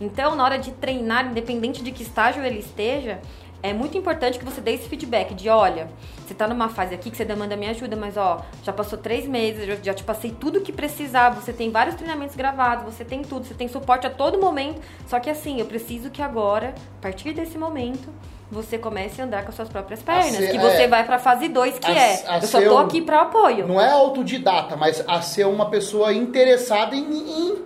[0.00, 3.20] Então, na hora de treinar, independente de que estágio ele esteja,
[3.62, 5.88] é muito importante que você dê esse feedback de, olha,
[6.26, 9.26] você tá numa fase aqui que você demanda minha ajuda, mas ó, já passou três
[9.26, 13.22] meses, eu já te passei tudo que precisava, você tem vários treinamentos gravados, você tem
[13.22, 17.02] tudo, você tem suporte a todo momento, só que assim, eu preciso que agora, a
[17.02, 18.08] partir desse momento,
[18.52, 20.88] você comece a andar com as suas próprias pernas, ser- que você é.
[20.88, 23.66] vai pra fase 2, que A- é, a eu só tô um- aqui para apoio.
[23.66, 27.64] Não é autodidata, mas a ser uma pessoa interessada em, em,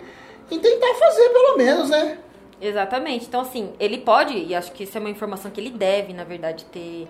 [0.51, 2.19] em tentar fazer, pelo menos, né?
[2.61, 3.27] Exatamente.
[3.27, 6.25] Então, assim, ele pode, e acho que isso é uma informação que ele deve, na
[6.25, 7.07] verdade, ter,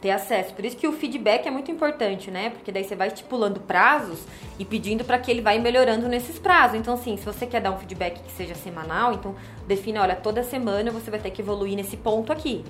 [0.00, 0.52] ter acesso.
[0.54, 2.50] Por isso que o feedback é muito importante, né?
[2.50, 4.20] Porque daí você vai estipulando prazos
[4.58, 6.76] e pedindo para que ele vai melhorando nesses prazos.
[6.78, 9.34] Então, assim, se você quer dar um feedback que seja semanal, então
[9.66, 12.62] define, olha, toda semana você vai ter que evoluir nesse ponto aqui.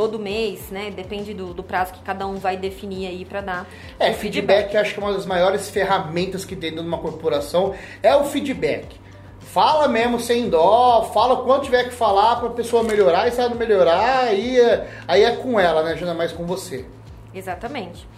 [0.00, 0.90] Todo mês, né?
[0.90, 3.66] Depende do, do prazo que cada um vai definir aí para dar.
[3.98, 6.96] É, feedback, eu acho que é uma das maiores ferramentas que tem dentro de uma
[6.96, 8.98] corporação é o feedback.
[9.40, 13.50] Fala mesmo sem dó, fala quanto tiver que falar pra pessoa melhorar, e se ela
[13.50, 15.94] não melhorar, aí é, aí é com ela, né?
[15.98, 16.86] Já não é mais com você.
[17.34, 18.08] Exatamente.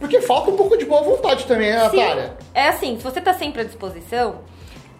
[0.00, 2.36] Porque falta um pouco de boa vontade também, né, Sim, Natália?
[2.52, 4.40] é assim, se você tá sempre à disposição,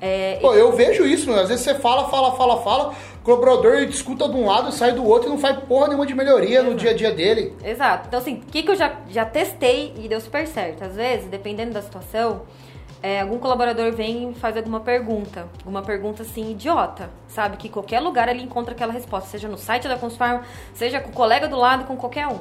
[0.05, 1.43] é, Pô, eu vejo isso, né?
[1.43, 5.29] Às vezes você fala, fala, fala, fala, colaborador discuta de um lado, sai do outro
[5.29, 7.55] e não faz porra nenhuma de melhoria no dia a dia dele.
[7.65, 8.09] Exato.
[8.09, 10.85] Então, assim, o que, que eu já, já testei e deu super certo?
[10.85, 12.43] Às vezes, dependendo da situação,
[13.03, 15.49] é, algum colaborador vem e faz alguma pergunta.
[15.61, 17.11] Alguma pergunta, assim, idiota.
[17.29, 17.57] Sabe?
[17.57, 19.29] Que em qualquer lugar ele encontra aquela resposta.
[19.29, 20.43] Seja no site da Consfarm,
[20.75, 22.39] seja com o colega do lado, com qualquer um.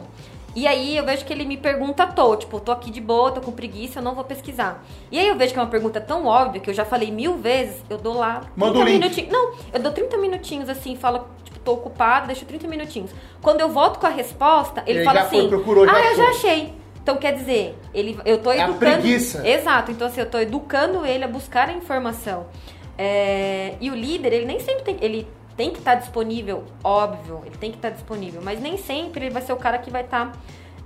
[0.55, 3.31] E aí eu vejo que ele me pergunta à toa, tipo, tô aqui de boa,
[3.31, 4.83] tô com preguiça, eu não vou pesquisar.
[5.09, 7.37] E aí eu vejo que é uma pergunta tão óbvia, que eu já falei mil
[7.37, 8.99] vezes, eu dou lá Manda 30 o link.
[9.01, 9.31] minutinhos.
[9.31, 13.11] Não, eu dou 30 minutinhos assim, falo, tipo, tô ocupado, deixa 30 minutinhos.
[13.41, 15.99] Quando eu volto com a resposta, ele, Ele fala já foi, assim: procurou, já Ah,
[16.11, 16.73] eu já achou." achei.
[17.01, 18.77] Então quer dizer, ele, eu tô É a educando.
[18.79, 19.47] preguiça.
[19.47, 19.89] Exato.
[19.91, 22.45] Então assim, eu tô educando ele a buscar a informação.
[22.97, 27.57] É, e o líder, ele nem sempre tem, ele tem que estar disponível, óbvio, ele
[27.57, 30.31] tem que estar disponível, mas nem sempre ele vai ser o cara que vai estar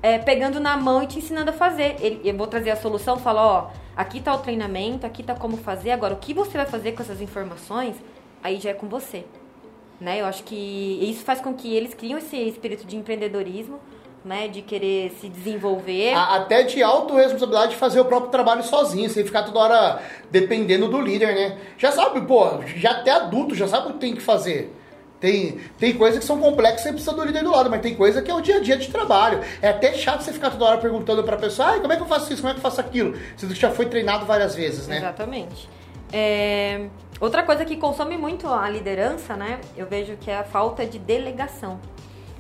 [0.02, 1.96] é, pegando na mão e te ensinando a fazer.
[2.00, 5.58] Ele, eu vou trazer a solução, falar, ó, aqui tá o treinamento, aqui tá como
[5.58, 5.92] fazer.
[5.92, 7.96] Agora, o que você vai fazer com essas informações,
[8.44, 9.26] aí já é com você.
[10.00, 10.22] Né?
[10.22, 10.56] Eu acho que
[11.02, 13.80] isso faz com que eles criem esse espírito de empreendedorismo,
[14.26, 14.48] né?
[14.48, 16.14] De querer se desenvolver.
[16.14, 20.02] Até de autorresponsabilidade de fazer o próprio trabalho sozinho, sem ficar toda hora
[20.32, 21.58] dependendo do líder, né?
[21.78, 24.74] Já sabe, pô, já até adulto, já sabe o que tem que fazer.
[25.20, 27.96] Tem, tem coisas que são complexas e você precisa do líder do lado, mas tem
[27.96, 29.40] coisa que é o dia a dia de trabalho.
[29.62, 32.08] É até chato você ficar toda hora perguntando pra pessoa, ai, como é que eu
[32.08, 33.18] faço isso, como é que eu faço aquilo?
[33.38, 34.98] Sendo que já foi treinado várias vezes, né?
[34.98, 35.70] Exatamente.
[36.12, 36.88] É,
[37.20, 39.62] Outra coisa que consome muito a liderança, né?
[39.78, 41.80] Eu vejo que é a falta de delegação.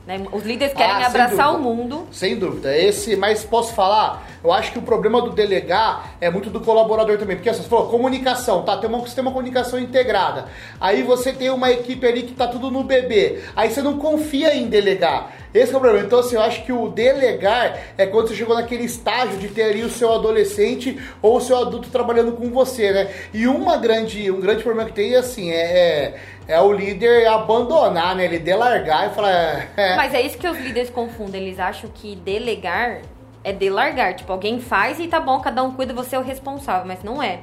[0.06, 0.22] Né?
[0.32, 1.70] Os líderes querem Ah, abraçar o dúvida.
[1.76, 2.08] mundo.
[2.12, 2.78] Sem dúvida.
[2.78, 4.28] Esse, mas posso falar?
[4.44, 7.36] Eu acho que o problema do delegar é muito do colaborador também.
[7.36, 8.78] Porque assim, você falou, comunicação, tá?
[8.78, 10.46] Tem você tem uma comunicação integrada.
[10.80, 13.42] Aí você tem uma equipe ali que tá tudo no bebê.
[13.56, 15.34] Aí você não confia em delegar.
[15.54, 16.06] Esse é o problema.
[16.06, 19.64] Então, assim, eu acho que o delegar é quando você chegou naquele estágio de ter
[19.64, 23.10] ali o seu adolescente ou o seu adulto trabalhando com você, né?
[23.34, 26.16] E uma grande, um grande problema que tem, assim, é, é,
[26.48, 28.26] é o líder abandonar, né?
[28.26, 29.70] Ele delargar e falar...
[29.78, 31.42] É, Mas é isso que os líderes confundem.
[31.42, 33.02] Eles acham que delegar
[33.46, 34.16] é delargar.
[34.16, 36.86] Tipo, alguém faz e tá bom, cada um cuida, você é o responsável.
[36.86, 37.40] Mas não é.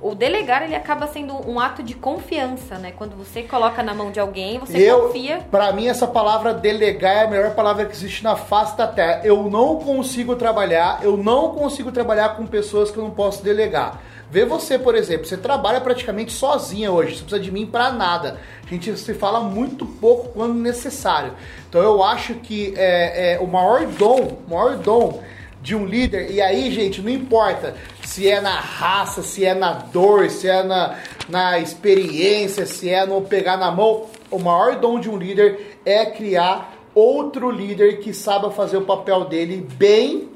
[0.00, 2.92] O delegar, ele acaba sendo um ato de confiança, né?
[2.96, 5.38] Quando você coloca na mão de alguém, você eu, confia.
[5.48, 9.20] Pra mim, essa palavra delegar é a melhor palavra que existe na face da terra.
[9.22, 14.00] Eu não consigo trabalhar, eu não consigo trabalhar com pessoas que eu não posso delegar.
[14.32, 18.40] Vê você, por exemplo, você trabalha praticamente sozinha hoje, você precisa de mim pra nada.
[18.66, 21.34] A gente se fala muito pouco quando necessário.
[21.68, 25.22] Então eu acho que é, é o maior dom, maior dom
[25.60, 29.74] de um líder, e aí, gente, não importa se é na raça, se é na
[29.74, 34.98] dor, se é na, na experiência, se é no pegar na mão, o maior dom
[34.98, 40.31] de um líder é criar outro líder que saiba fazer o papel dele bem,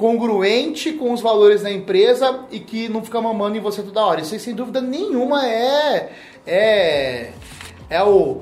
[0.00, 4.22] congruente com os valores da empresa e que não fica mamando em você toda hora.
[4.22, 6.10] Isso aí, sem dúvida nenhuma, é.
[6.46, 7.30] É.
[7.90, 8.40] É o.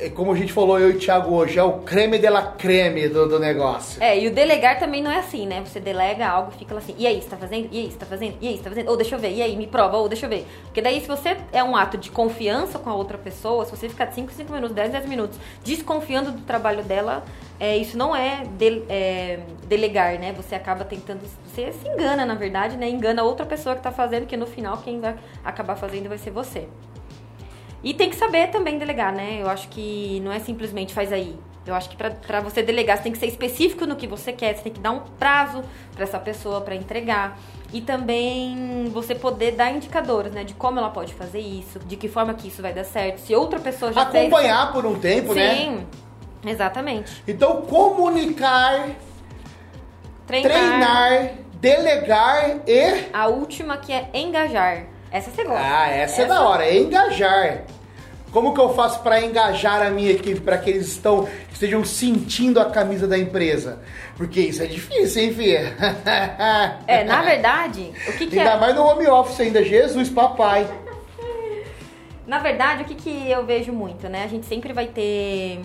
[0.00, 2.42] é Como a gente falou, eu e o Thiago hoje, é o creme de la
[2.42, 4.02] creme do, do negócio.
[4.02, 5.62] É, e o delegar também não é assim, né?
[5.64, 7.68] Você delega algo fica assim, e aí, você tá fazendo?
[7.72, 8.36] E aí, você tá fazendo?
[8.40, 8.88] E aí, você tá fazendo?
[8.88, 10.46] Ou deixa eu ver, e aí, me prova, ou deixa eu ver.
[10.64, 13.88] Porque daí, se você é um ato de confiança com a outra pessoa, se você
[13.88, 17.24] ficar 5, 5 minutos, 10, 10 minutos desconfiando do trabalho dela,
[17.60, 20.32] é, isso não é, de- é, delegar, né?
[20.36, 21.20] Você acaba tentando.
[21.46, 22.88] Você se engana, na verdade, né?
[22.88, 26.30] Engana outra pessoa que tá fazendo, que no final quem vai acabar fazendo vai ser
[26.30, 26.68] você.
[27.82, 29.38] E tem que saber também delegar, né?
[29.40, 31.38] Eu acho que não é simplesmente faz aí.
[31.64, 34.32] Eu acho que pra, pra você delegar, você tem que ser específico no que você
[34.32, 35.62] quer, você tem que dar um prazo
[35.94, 37.38] pra essa pessoa pra entregar.
[37.72, 40.44] E também você poder dar indicadores, né?
[40.44, 43.18] De como ela pode fazer isso, de que forma que isso vai dar certo.
[43.18, 44.26] Se outra pessoa já fez.
[44.26, 45.54] Acompanhar por um tempo, né?
[45.54, 45.86] Sim,
[46.46, 47.22] exatamente.
[47.28, 48.88] Então, comunicar,
[50.26, 50.50] Treinar.
[50.50, 53.10] treinar, delegar e.
[53.12, 54.86] A última que é engajar.
[55.10, 55.60] Essa você gosta.
[55.62, 57.64] Ah, essa, é da hora, é engajar.
[58.30, 62.60] Como que eu faço para engajar a minha equipe para que eles estão, estejam sentindo
[62.60, 63.80] a camisa da empresa?
[64.16, 65.74] Porque isso é difícil, hein, filha?
[66.86, 68.60] É, na verdade, o que, que Ainda é.
[68.60, 70.66] mais no home office ainda, Jesus, papai.
[72.26, 74.24] Na verdade, o que, que eu vejo muito, né?
[74.24, 75.60] A gente sempre vai ter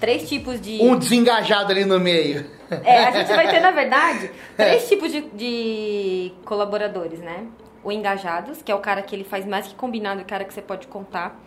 [0.00, 0.78] três tipos de.
[0.82, 2.44] Um desengajado ali no meio.
[2.84, 7.46] É, a gente vai ter, na verdade, três tipos de, de colaboradores, né?
[7.82, 10.52] O engajados, que é o cara que ele faz mais que combinado, o cara que
[10.52, 11.40] você pode contar.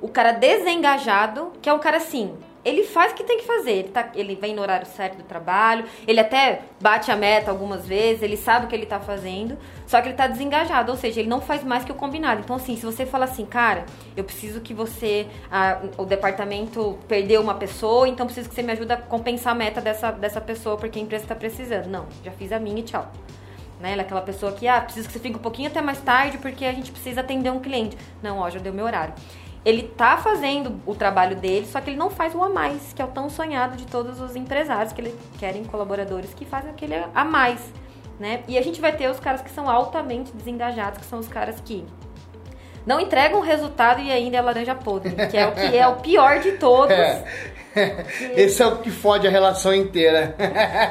[0.00, 3.70] O cara desengajado, que é o cara assim, ele faz o que tem que fazer.
[3.70, 7.86] Ele, tá, ele vem no horário certo do trabalho, ele até bate a meta algumas
[7.86, 9.56] vezes, ele sabe o que ele tá fazendo,
[9.86, 12.40] só que ele tá desengajado, ou seja, ele não faz mais que o combinado.
[12.40, 15.28] Então, assim, se você fala assim, cara, eu preciso que você.
[15.96, 19.80] o departamento perdeu uma pessoa, então preciso que você me ajude a compensar a meta
[19.80, 21.86] dessa, dessa pessoa, porque a empresa tá precisando.
[21.86, 23.08] Não, já fiz a minha e tchau.
[23.80, 23.92] Né?
[23.92, 26.38] Ela é aquela pessoa que, ah, preciso que você fique um pouquinho até mais tarde
[26.38, 27.96] porque a gente precisa atender um cliente.
[28.22, 29.14] Não, ó, já deu meu horário.
[29.64, 33.02] Ele tá fazendo o trabalho dele, só que ele não faz o a mais, que
[33.02, 36.94] é o tão sonhado de todos os empresários que ele querem colaboradores que fazem aquele
[37.12, 37.60] a mais,
[38.18, 38.44] né?
[38.46, 41.60] E a gente vai ter os caras que são altamente desengajados, que são os caras
[41.60, 41.84] que
[42.86, 45.96] não entregam o resultado e ainda é laranja podre, que é o que é o
[45.96, 46.92] pior de todos.
[46.92, 47.55] É.
[48.36, 50.34] Esse é o que fode a relação inteira.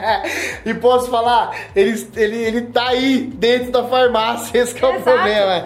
[0.66, 5.66] e posso falar, ele, ele, ele tá aí dentro da farmácia, esse é o problema.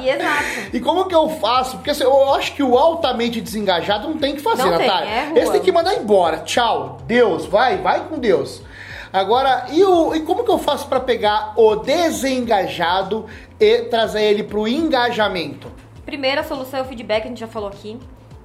[0.00, 0.38] e exato.
[0.72, 1.76] E como que eu faço?
[1.76, 5.06] Porque assim, eu acho que o altamente desengajado não tem que fazer, não Natália.
[5.06, 6.38] Tem, é Esse tem que mandar embora.
[6.38, 6.98] Tchau.
[7.06, 8.62] Deus, vai, vai com Deus.
[9.12, 13.26] Agora, e, o, e como que eu faço para pegar o desengajado
[13.58, 15.70] e trazer ele pro engajamento?
[16.04, 17.98] Primeira solução é o feedback, a gente já falou aqui,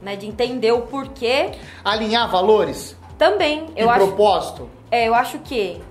[0.04, 0.16] né?
[0.16, 1.52] De entender o porquê.
[1.84, 2.98] Alinhar valores?
[3.18, 3.68] Também.
[3.76, 4.70] Eu e acho, propósito?
[4.92, 5.82] É, eu acho que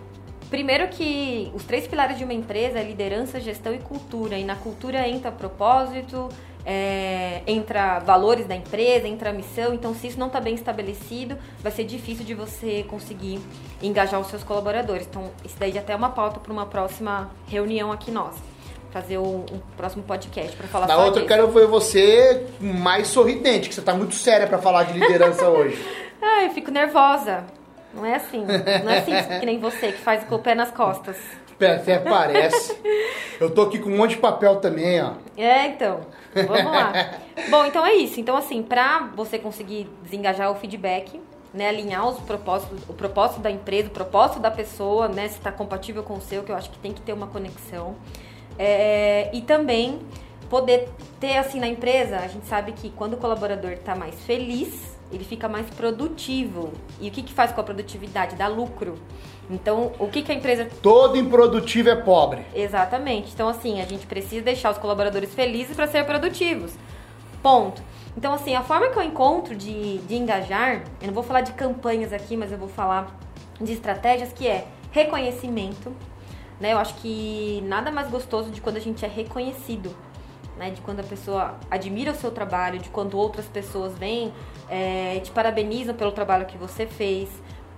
[0.53, 4.37] Primeiro que os três pilares de uma empresa é liderança, gestão e cultura.
[4.37, 6.29] E na cultura entra propósito,
[6.63, 9.73] é, entra valores da empresa, entra missão.
[9.73, 13.41] Então, se isso não está bem estabelecido, vai ser difícil de você conseguir
[13.83, 15.07] engajar os seus colaboradores.
[15.07, 18.52] Então, isso daí já até é uma pauta para uma próxima reunião aqui nossa.
[18.93, 23.69] Fazer um, um próximo podcast para falar Na outra, eu quero ver você mais sorridente,
[23.69, 25.83] que você está muito séria para falar de liderança hoje.
[26.21, 27.45] ah, eu fico nervosa.
[27.95, 28.45] Não é assim.
[28.45, 31.17] Não é assim que nem você, que faz com o pé nas costas.
[31.55, 32.77] Até parece.
[33.41, 35.13] Eu tô aqui com um monte de papel também, ó.
[35.37, 36.01] É, então.
[36.35, 36.93] Vamos lá.
[37.51, 38.19] Bom, então é isso.
[38.21, 41.21] Então, assim, pra você conseguir desengajar o feedback,
[41.53, 45.53] né, alinhar os propósitos, o propósito da empresa, o propósito da pessoa, né, se está
[45.53, 47.95] compatível com o seu, que eu acho que tem que ter uma conexão.
[48.59, 50.01] É, e também
[50.49, 50.89] poder
[51.19, 55.25] ter, assim, na empresa, a gente sabe que quando o colaborador está mais feliz, ele
[55.25, 56.73] fica mais produtivo.
[57.01, 58.37] E o que, que faz com a produtividade?
[58.37, 58.99] Dá lucro.
[59.51, 60.69] Então, o que, que a empresa.
[60.81, 62.43] Todo improdutivo é pobre.
[62.55, 63.33] Exatamente.
[63.33, 66.73] Então, assim, a gente precisa deixar os colaboradores felizes para ser produtivos.
[67.43, 67.83] Ponto.
[68.17, 71.53] Então, assim, a forma que eu encontro de, de engajar, eu não vou falar de
[71.53, 73.19] campanhas aqui, mas eu vou falar
[73.61, 75.93] de estratégias que é reconhecimento.
[76.63, 76.73] Né?
[76.73, 79.95] Eu acho que nada mais gostoso de quando a gente é reconhecido
[80.57, 80.71] né?
[80.71, 84.33] De quando a pessoa admira o seu trabalho, de quando outras pessoas vêm
[84.69, 87.29] é, te parabenizam pelo trabalho que você fez.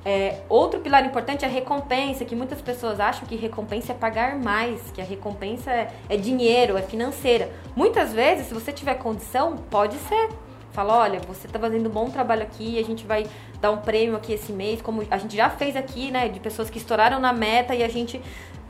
[0.05, 4.37] É, outro pilar importante é a recompensa, que muitas pessoas acham que recompensa é pagar
[4.37, 7.51] mais, que a recompensa é, é dinheiro, é financeira.
[7.74, 10.28] Muitas vezes, se você tiver condição, pode ser.
[10.72, 13.24] Fala, olha, você está fazendo um bom trabalho aqui, a gente vai
[13.61, 16.68] dar um prêmio aqui esse mês, como a gente já fez aqui, né, de pessoas
[16.68, 18.20] que estouraram na meta e a gente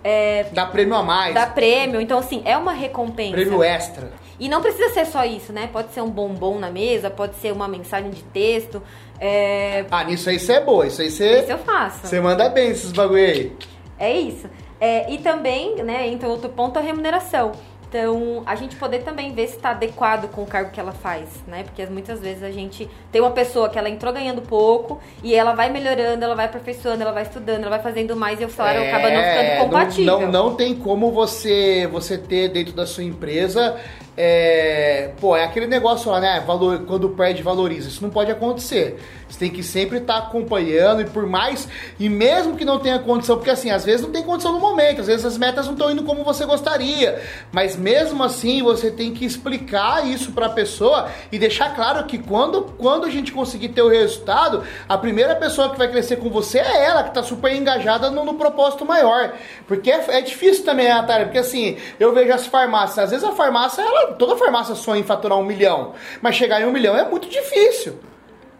[0.04, 1.34] é, dá prêmio a mais.
[1.34, 1.98] Dá prêmio.
[1.98, 3.32] Então, assim, é uma recompensa.
[3.32, 4.12] Prêmio extra.
[4.38, 5.68] E não precisa ser só isso, né?
[5.72, 8.82] Pode ser um bombom na mesa, pode ser uma mensagem de texto.
[9.18, 9.86] É...
[9.90, 10.86] Ah, nisso aí você é boa.
[10.86, 11.40] Isso aí você.
[11.40, 12.06] Isso eu faço.
[12.06, 13.52] Você manda bem esses bagulho aí.
[13.98, 14.46] É isso.
[14.80, 17.52] É, e também, né, entra outro ponto, a remuneração.
[17.96, 21.28] Então, a gente poder também ver se está adequado com o cargo que ela faz,
[21.46, 21.62] né?
[21.62, 25.54] Porque muitas vezes a gente tem uma pessoa que ela entrou ganhando pouco e ela
[25.54, 28.82] vai melhorando, ela vai aperfeiçoando, ela vai estudando, ela vai fazendo mais e o salário
[28.82, 30.12] é, acaba não ficando compatível.
[30.12, 33.80] Não, não, não tem como você, você ter dentro da sua empresa
[34.16, 36.42] é, pô, é aquele negócio lá, né?
[36.46, 37.88] Valor, quando perde, valoriza.
[37.88, 38.96] Isso não pode acontecer.
[39.34, 41.66] Você tem que sempre estar tá acompanhando e por mais.
[41.98, 45.00] E mesmo que não tenha condição, porque assim, às vezes não tem condição no momento,
[45.00, 47.20] às vezes as metas não estão indo como você gostaria.
[47.50, 52.16] Mas mesmo assim, você tem que explicar isso para a pessoa e deixar claro que
[52.16, 56.30] quando, quando a gente conseguir ter o resultado, a primeira pessoa que vai crescer com
[56.30, 59.34] você é ela, que está super engajada no, no, propósito maior.
[59.66, 63.32] Porque é, é difícil também, Natália, porque assim, eu vejo as farmácias, às vezes a
[63.32, 67.08] farmácia, ela, toda farmácia sonha em faturar um milhão, mas chegar em um milhão é
[67.08, 67.98] muito difícil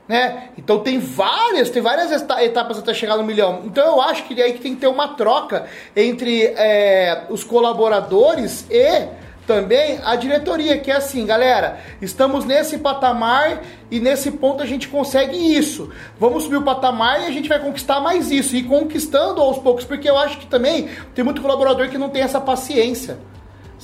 [0.09, 0.51] né?
[0.59, 3.63] Então tem várias, tem várias etapas até chegar no milhão.
[3.65, 8.67] Então eu acho que aí que tem que ter uma troca entre é, os colaboradores
[8.71, 9.09] e
[9.47, 14.89] também a diretoria, que é assim, galera, estamos nesse patamar e nesse ponto a gente
[14.89, 15.91] consegue isso.
[16.19, 18.57] Vamos subir o patamar e a gente vai conquistar mais isso.
[18.57, 22.23] E conquistando aos poucos, porque eu acho que também tem muito colaborador que não tem
[22.23, 23.19] essa paciência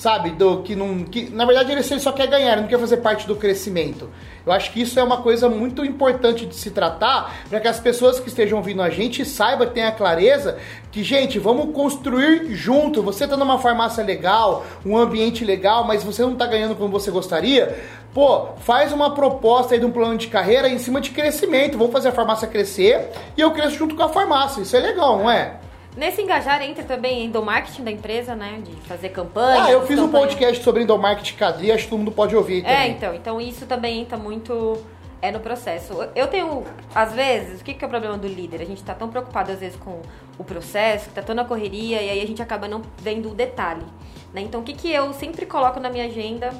[0.01, 0.31] sabe?
[0.31, 1.03] Do que não.
[1.03, 4.09] Que, na verdade, ele só quer ganhar, ele não quer fazer parte do crescimento.
[4.43, 7.79] Eu acho que isso é uma coisa muito importante de se tratar, para que as
[7.79, 10.57] pessoas que estejam ouvindo a gente saibam, tenham clareza
[10.91, 13.03] que, gente, vamos construir junto.
[13.03, 17.11] Você tá numa farmácia legal, um ambiente legal, mas você não tá ganhando como você
[17.11, 17.79] gostaria.
[18.11, 21.77] Pô, faz uma proposta aí de um plano de carreira em cima de crescimento.
[21.77, 24.61] Vamos fazer a farmácia crescer e eu cresço junto com a farmácia.
[24.61, 25.57] Isso é legal, não é?
[25.95, 28.61] Nesse engajar entra também endomarketing da empresa, né?
[28.63, 29.65] De fazer campanha.
[29.65, 32.61] Ah, eu fiz um podcast sobre endomarketing cadê, acho que todo mundo pode ouvir é,
[32.61, 32.77] também.
[32.77, 34.81] É, então, então isso também entra muito
[35.21, 35.93] é no processo.
[36.15, 36.63] Eu tenho,
[36.95, 38.61] às vezes, o que, que é o problema do líder?
[38.61, 40.01] A gente tá tão preocupado, às vezes, com
[40.37, 43.35] o processo, que tá tão na correria, e aí a gente acaba não vendo o
[43.35, 43.85] detalhe.
[44.33, 44.41] Né?
[44.41, 46.51] Então, o que, que eu sempre coloco na minha agenda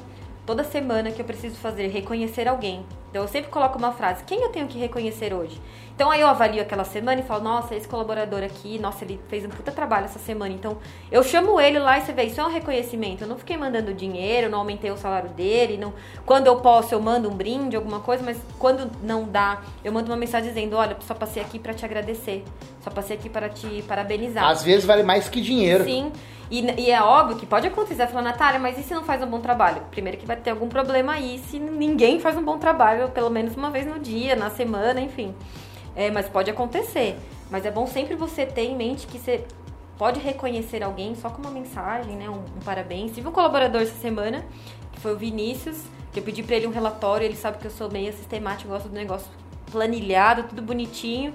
[0.46, 1.88] toda semana que eu preciso fazer?
[1.88, 2.84] Reconhecer alguém.
[3.12, 5.60] Então, eu sempre coloco uma frase: quem eu tenho que reconhecer hoje?
[5.94, 9.44] Então aí eu avalio aquela semana e falo, nossa, esse colaborador aqui, nossa, ele fez
[9.44, 10.52] um puta trabalho essa semana.
[10.52, 10.78] Então
[11.10, 13.22] eu chamo ele lá e você vê, isso é um reconhecimento.
[13.22, 15.92] Eu não fiquei mandando dinheiro, não aumentei o salário dele, não...
[16.24, 20.10] quando eu posso eu mando um brinde, alguma coisa, mas quando não dá, eu mando
[20.10, 22.42] uma mensagem dizendo, olha, só passei aqui para te agradecer,
[22.80, 24.44] só passei aqui para te parabenizar.
[24.44, 25.84] Às vezes vale mais que dinheiro.
[25.84, 26.10] Sim.
[26.52, 29.26] E, e, é óbvio que pode acontecer, falar, Natália, mas e se não faz um
[29.26, 29.84] bom trabalho?
[29.90, 33.56] Primeiro que vai ter algum problema aí se ninguém faz um bom trabalho, pelo menos
[33.56, 35.34] uma vez no dia, na semana, enfim.
[35.94, 37.16] É, mas pode acontecer.
[37.50, 39.44] Mas é bom sempre você ter em mente que você
[39.98, 42.28] pode reconhecer alguém só com uma mensagem, né?
[42.28, 43.14] Um, um parabéns.
[43.14, 44.44] Tive um colaborador essa semana,
[44.92, 45.82] que foi o Vinícius,
[46.12, 48.88] que eu pedi para ele um relatório, ele sabe que eu sou meio sistemático, gosto
[48.88, 49.28] do negócio
[49.70, 51.34] planilhado, tudo bonitinho.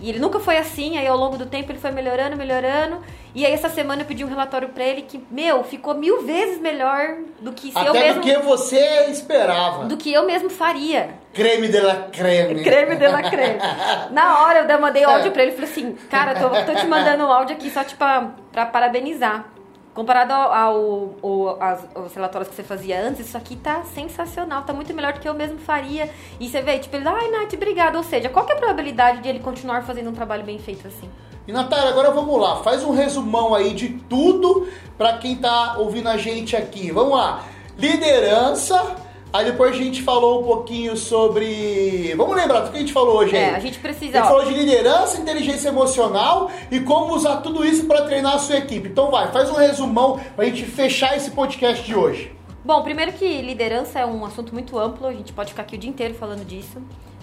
[0.00, 2.98] E ele nunca foi assim, aí ao longo do tempo ele foi melhorando, melhorando.
[3.34, 6.60] E aí essa semana eu pedi um relatório pra ele que, meu, ficou mil vezes
[6.60, 8.20] melhor do que se Até eu mesmo...
[8.20, 9.84] do que você esperava.
[9.84, 11.10] Do que eu mesmo faria.
[11.32, 12.62] Creme de la creme.
[12.62, 13.58] creme de la creme.
[14.10, 17.24] Na hora eu mandei áudio pra ele e falei assim, cara, tô, tô te mandando
[17.24, 19.46] um áudio aqui só tipo pra, pra parabenizar.
[19.94, 24.62] Comparado ao, ao, ao as, aos relatórios que você fazia antes, isso aqui tá sensacional,
[24.62, 26.10] tá muito melhor do que eu mesmo faria.
[26.40, 27.94] E você vê, tipo, ele, ai, Nath, obrigado.
[27.94, 30.88] Ou seja, qual que é a probabilidade de ele continuar fazendo um trabalho bem feito
[30.88, 31.08] assim?
[31.46, 34.66] E Natália, agora vamos lá, faz um resumão aí de tudo
[34.98, 36.90] para quem tá ouvindo a gente aqui.
[36.90, 37.44] Vamos lá.
[37.78, 38.96] Liderança,
[39.34, 42.14] Aí depois a gente falou um pouquinho sobre.
[42.16, 43.42] Vamos lembrar do que a gente falou hoje aí?
[43.42, 44.18] É, a gente precisa.
[44.18, 48.38] A gente falou de liderança, inteligência emocional e como usar tudo isso para treinar a
[48.38, 48.88] sua equipe.
[48.88, 52.32] Então vai, faz um resumão pra gente fechar esse podcast de hoje.
[52.64, 55.78] Bom, primeiro que liderança é um assunto muito amplo, a gente pode ficar aqui o
[55.78, 56.80] dia inteiro falando disso.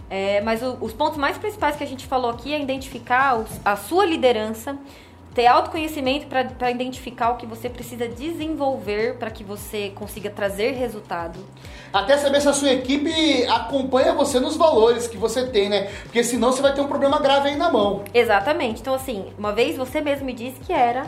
[0.10, 3.50] É, mas o, os pontos mais principais que a gente falou aqui é identificar os,
[3.64, 4.78] a sua liderança,
[5.34, 11.40] ter autoconhecimento para identificar o que você precisa desenvolver para que você consiga trazer resultado.
[11.94, 15.90] Até saber se a sua equipe acompanha você nos valores que você tem, né?
[16.04, 18.04] Porque senão você vai ter um problema grave aí na mão.
[18.14, 18.82] Exatamente.
[18.82, 21.06] Então, assim, uma vez você mesmo me disse que era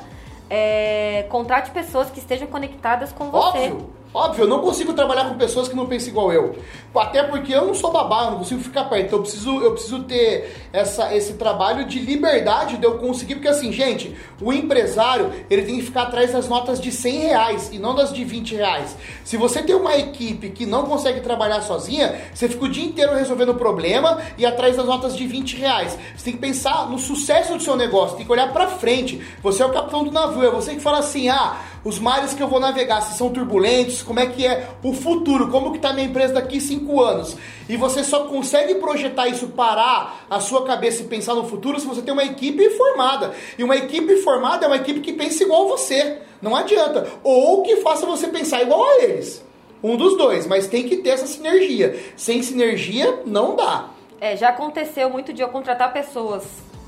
[0.50, 3.58] é, contrate pessoas que estejam conectadas com você.
[3.70, 4.03] Óbvio.
[4.14, 6.56] Óbvio, eu não consigo trabalhar com pessoas que não pensam igual eu.
[6.96, 9.08] Até porque eu não sou babá, eu não consigo ficar perto.
[9.08, 13.36] Então eu preciso, eu preciso ter essa, esse trabalho de liberdade de eu conseguir.
[13.36, 17.70] Porque assim, gente, o empresário ele tem que ficar atrás das notas de 100 reais
[17.74, 18.96] e não das de 20 reais.
[19.24, 23.16] Se você tem uma equipe que não consegue trabalhar sozinha, você fica o dia inteiro
[23.16, 25.98] resolvendo problema e atrás das notas de 20 reais.
[26.16, 29.26] Você tem que pensar no sucesso do seu negócio, tem que olhar pra frente.
[29.42, 32.42] Você é o capitão do navio, é você que fala assim, ah os mares que
[32.42, 35.92] eu vou navegar, se são turbulentos, como é que é o futuro, como que tá
[35.92, 37.36] minha empresa daqui cinco anos.
[37.68, 41.86] E você só consegue projetar isso, parar a sua cabeça e pensar no futuro se
[41.86, 43.34] você tem uma equipe formada.
[43.58, 46.20] E uma equipe formada é uma equipe que pensa igual a você.
[46.42, 47.08] Não adianta.
[47.24, 49.44] Ou que faça você pensar igual a eles.
[49.84, 52.00] Um dos dois, mas tem que ter essa sinergia.
[52.16, 53.90] Sem sinergia, não dá.
[54.22, 56.44] É, já aconteceu muito de eu contratar pessoas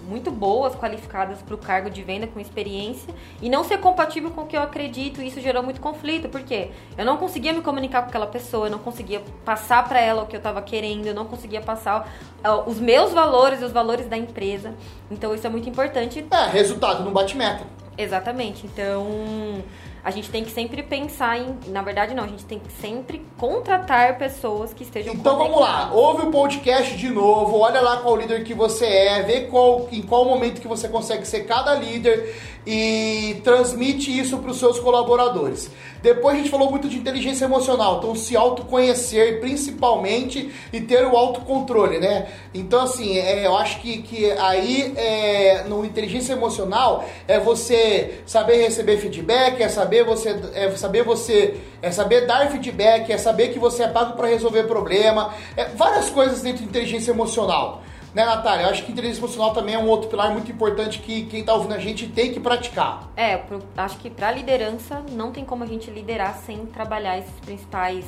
[0.05, 4.41] muito boas, qualificadas para o cargo de venda com experiência e não ser compatível com
[4.41, 5.21] o que eu acredito.
[5.21, 8.71] E isso gerou muito conflito, porque eu não conseguia me comunicar com aquela pessoa, eu
[8.71, 12.07] não conseguia passar para ela o que eu estava querendo, eu não conseguia passar
[12.43, 14.73] uh, os meus valores, os valores da empresa.
[15.09, 16.25] Então isso é muito importante.
[16.31, 17.65] É, resultado não bate meta.
[17.97, 18.65] Exatamente.
[18.65, 19.63] Então
[20.05, 21.57] a gente tem que sempre pensar em.
[21.65, 25.91] Na verdade, não, a gente tem que sempre contratar pessoas que estejam Então vamos lá,
[25.91, 30.03] ouve o podcast de novo, olha lá qual líder que você é, vê qual, em
[30.03, 32.35] qual momento que você consegue ser cada líder
[32.67, 35.69] e transmite isso para os seus colaboradores.
[36.01, 41.15] Depois a gente falou muito de inteligência emocional, então se autoconhecer principalmente e ter o
[41.15, 42.27] autocontrole, né?
[42.53, 48.57] Então assim, é, eu acho que, que aí é, no inteligência emocional é você saber
[48.57, 53.59] receber feedback, é saber você, é saber você, é saber dar feedback, é saber que
[53.59, 57.81] você é pago para resolver problema, é, várias coisas dentro de inteligência emocional.
[58.13, 58.63] Né, Natália?
[58.63, 61.53] Eu acho que inteligência emocional também é um outro pilar muito importante que quem está
[61.53, 63.09] ouvindo a gente tem que praticar.
[63.13, 67.37] É, pro, acho que para liderança não tem como a gente liderar sem trabalhar esses
[67.41, 68.05] principais,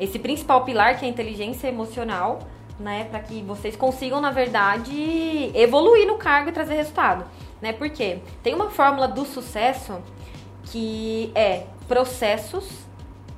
[0.00, 2.40] esse principal pilar que é a inteligência emocional,
[2.80, 7.24] né, para que vocês consigam na verdade evoluir no cargo e trazer resultado,
[7.60, 7.72] né?
[7.72, 10.00] Porque tem uma fórmula do sucesso
[10.70, 12.68] que é processos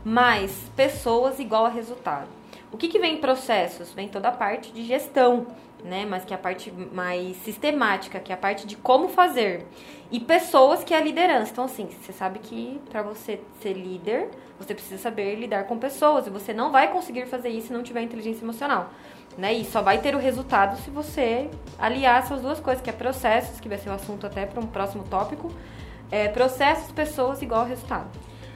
[0.05, 2.28] mais pessoas igual a resultado.
[2.70, 3.93] O que, que vem em processos?
[3.93, 5.47] Vem toda a parte de gestão,
[5.85, 6.07] né?
[6.09, 9.66] Mas que é a parte mais sistemática, que é a parte de como fazer.
[10.11, 11.53] E pessoas, que é a liderança.
[11.53, 14.28] Então, assim, você sabe que para você ser líder,
[14.59, 16.26] você precisa saber lidar com pessoas.
[16.26, 18.91] E você não vai conseguir fazer isso se não tiver inteligência emocional.
[19.37, 19.55] Né?
[19.55, 23.61] E só vai ter o resultado se você aliar essas duas coisas, que é processos,
[23.61, 25.51] que vai ser o assunto até para um próximo tópico.
[26.12, 28.06] É processos, pessoas igual resultado.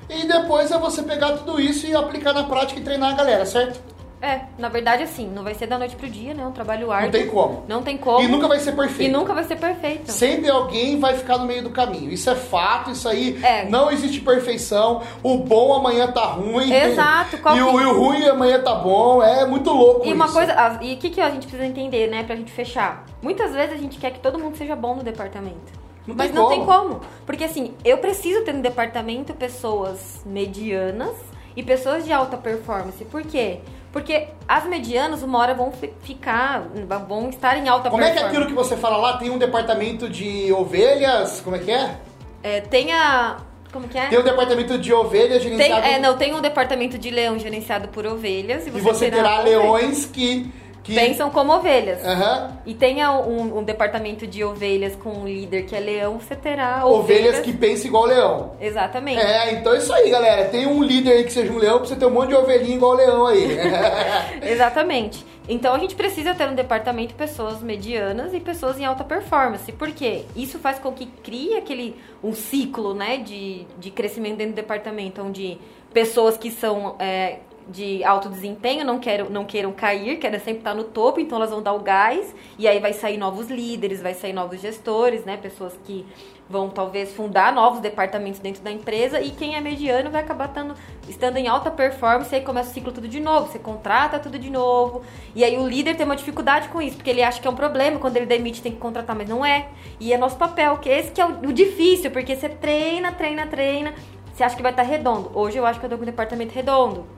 [0.09, 3.44] E depois é você pegar tudo isso e aplicar na prática e treinar a galera,
[3.44, 3.80] certo?
[4.22, 6.42] É, na verdade, assim, não vai ser da noite pro dia, né?
[6.42, 7.07] É um trabalho árduo.
[7.07, 7.64] Não tem como.
[7.68, 8.20] Não tem como.
[8.22, 9.11] E nunca vai ser perfeito.
[9.11, 10.11] E nunca vai ser perfeito.
[10.11, 12.11] Sempre alguém vai ficar no meio do caminho.
[12.11, 13.68] Isso é fato, isso aí É.
[13.68, 15.02] não existe perfeição.
[15.22, 16.72] O bom amanhã tá ruim.
[16.72, 19.22] Exato, qual E o, e o ruim amanhã tá bom.
[19.22, 20.34] É muito louco E uma isso.
[20.34, 23.04] coisa, as- e o que, que a gente precisa entender, né, pra gente fechar?
[23.22, 25.86] Muitas vezes a gente quer que todo mundo seja bom no departamento.
[26.07, 26.54] Não mas tem não como.
[26.57, 27.00] tem como.
[27.24, 31.14] Porque assim, eu preciso ter no departamento pessoas medianas
[31.57, 33.04] e pessoas de alta performance.
[33.04, 33.59] Por quê?
[33.92, 36.68] Porque as medianas, uma hora, vão fi- ficar,
[37.09, 38.36] vão estar em alta Como é que é performance.
[38.36, 39.16] aquilo que você fala lá?
[39.16, 41.40] Tem um departamento de ovelhas.
[41.40, 41.96] Como é que é?
[42.42, 43.38] É, tem a.
[43.72, 44.07] Como que é?
[44.09, 45.86] Tem um departamento de ovelhas Tem, gerenciado.
[45.86, 48.64] é, não, tem um departamento de leão gerenciado por ovelhas.
[48.66, 49.62] E E você, você terá ovelhas.
[49.62, 50.52] leões que.
[50.87, 50.95] Que...
[50.95, 52.05] Pensam como ovelhas.
[52.05, 52.57] Aham.
[52.64, 56.87] E tenha um, um departamento de ovelhas com um líder que é leão, você terá
[56.87, 57.41] Ovelhas ovelhas.
[57.41, 58.53] que pensam igual leão.
[58.61, 59.20] Exatamente.
[59.20, 60.45] É, então é isso aí, galera.
[60.45, 62.76] Tem um líder aí que seja um leão pra você ter um monte de ovelhinha
[62.76, 63.59] igual leão aí.
[64.43, 65.26] Exatamente.
[65.49, 69.70] Então a gente precisa ter no departamento pessoas medianas e pessoas em alta performance.
[69.72, 70.24] Por quê?
[70.34, 75.22] Isso faz com que crie aquele um ciclo né, de, de crescimento dentro do departamento,
[75.22, 75.59] onde
[75.93, 77.39] pessoas que são é,
[77.69, 81.51] de alto desempenho não, queiram, não queiram cair, querem sempre estar no topo, então elas
[81.51, 85.37] vão dar o gás, e aí vai sair novos líderes, vai sair novos gestores, né?
[85.37, 86.07] Pessoas que
[86.49, 90.75] vão talvez fundar novos departamentos dentro da empresa e quem é mediano vai acabar tando,
[91.09, 94.39] estando em alta performance e aí começa o ciclo tudo de novo, você contrata tudo
[94.39, 95.03] de novo
[95.35, 97.57] e aí o líder tem uma dificuldade com isso porque ele acha que é um
[97.57, 100.89] problema quando ele demite tem que contratar, mas não é e é nosso papel, que
[100.89, 103.93] esse que é o, o difícil porque você treina, treina, treina
[104.33, 106.55] você acha que vai estar redondo, hoje eu acho que eu tô com o departamento
[106.55, 107.16] redondo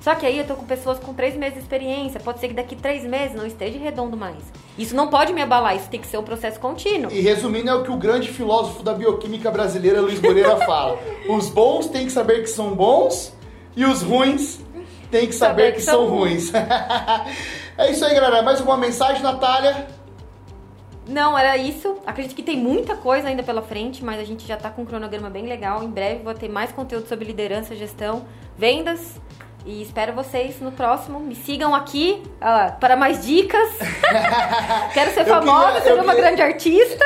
[0.00, 2.18] só que aí eu tô com pessoas com três meses de experiência.
[2.20, 4.38] Pode ser que daqui três meses não esteja redondo mais.
[4.78, 7.12] Isso não pode me abalar, isso tem que ser um processo contínuo.
[7.12, 10.98] E resumindo, é o que o grande filósofo da bioquímica brasileira, Luiz Moreira, fala.
[11.28, 13.36] Os bons têm que saber que são bons
[13.76, 14.60] e os ruins
[15.10, 16.50] têm que saber, que, são ruins.
[17.76, 18.42] é isso aí, galera.
[18.42, 19.86] Mais uma mensagem, Natália?
[21.06, 21.96] Não, era isso.
[22.06, 24.86] Acredito que tem muita coisa ainda pela frente, mas a gente já tá com um
[24.86, 25.82] cronograma bem legal.
[25.82, 28.24] Em breve vou ter mais conteúdo sobre liderança, gestão,
[28.56, 29.20] vendas.
[29.66, 31.20] E espero vocês no próximo.
[31.20, 32.22] Me sigam aqui
[32.80, 33.68] para mais dicas.
[34.94, 37.04] Quero ser famosa, ser uma queria- grande artista.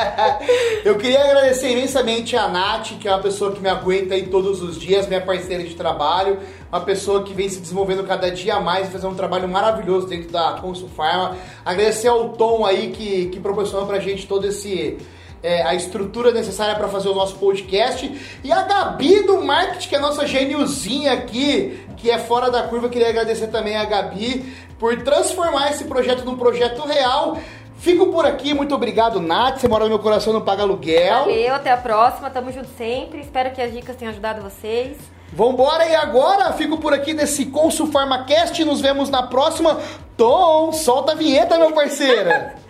[0.84, 4.62] Eu queria agradecer imensamente a Nath, que é uma pessoa que me aguenta aí todos
[4.62, 6.38] os dias, minha parceira de trabalho,
[6.72, 10.30] uma pessoa que vem se desenvolvendo cada dia mais e fazendo um trabalho maravilhoso dentro
[10.30, 11.36] da Consul Pharma.
[11.64, 14.96] Agradecer ao Tom aí que, que proporcionou pra gente todo esse.
[15.42, 18.38] É, a estrutura necessária para fazer o nosso podcast.
[18.42, 22.64] E a Gabi do marketing, que é a nossa geniozinha aqui, que é fora da
[22.64, 22.88] curva.
[22.88, 27.38] Queria agradecer também a Gabi por transformar esse projeto num projeto real.
[27.78, 29.60] Fico por aqui, muito obrigado, Nath.
[29.60, 31.26] Você mora no meu coração, não paga aluguel.
[31.26, 32.30] Valeu, até a próxima.
[32.30, 33.20] Tamo junto sempre.
[33.20, 34.96] Espero que as dicas tenham ajudado vocês.
[35.32, 38.64] Vambora e agora fico por aqui nesse Consul PharmaCast.
[38.64, 39.78] Nos vemos na próxima.
[40.16, 42.30] Tom, solta a vinheta, meu parceiro.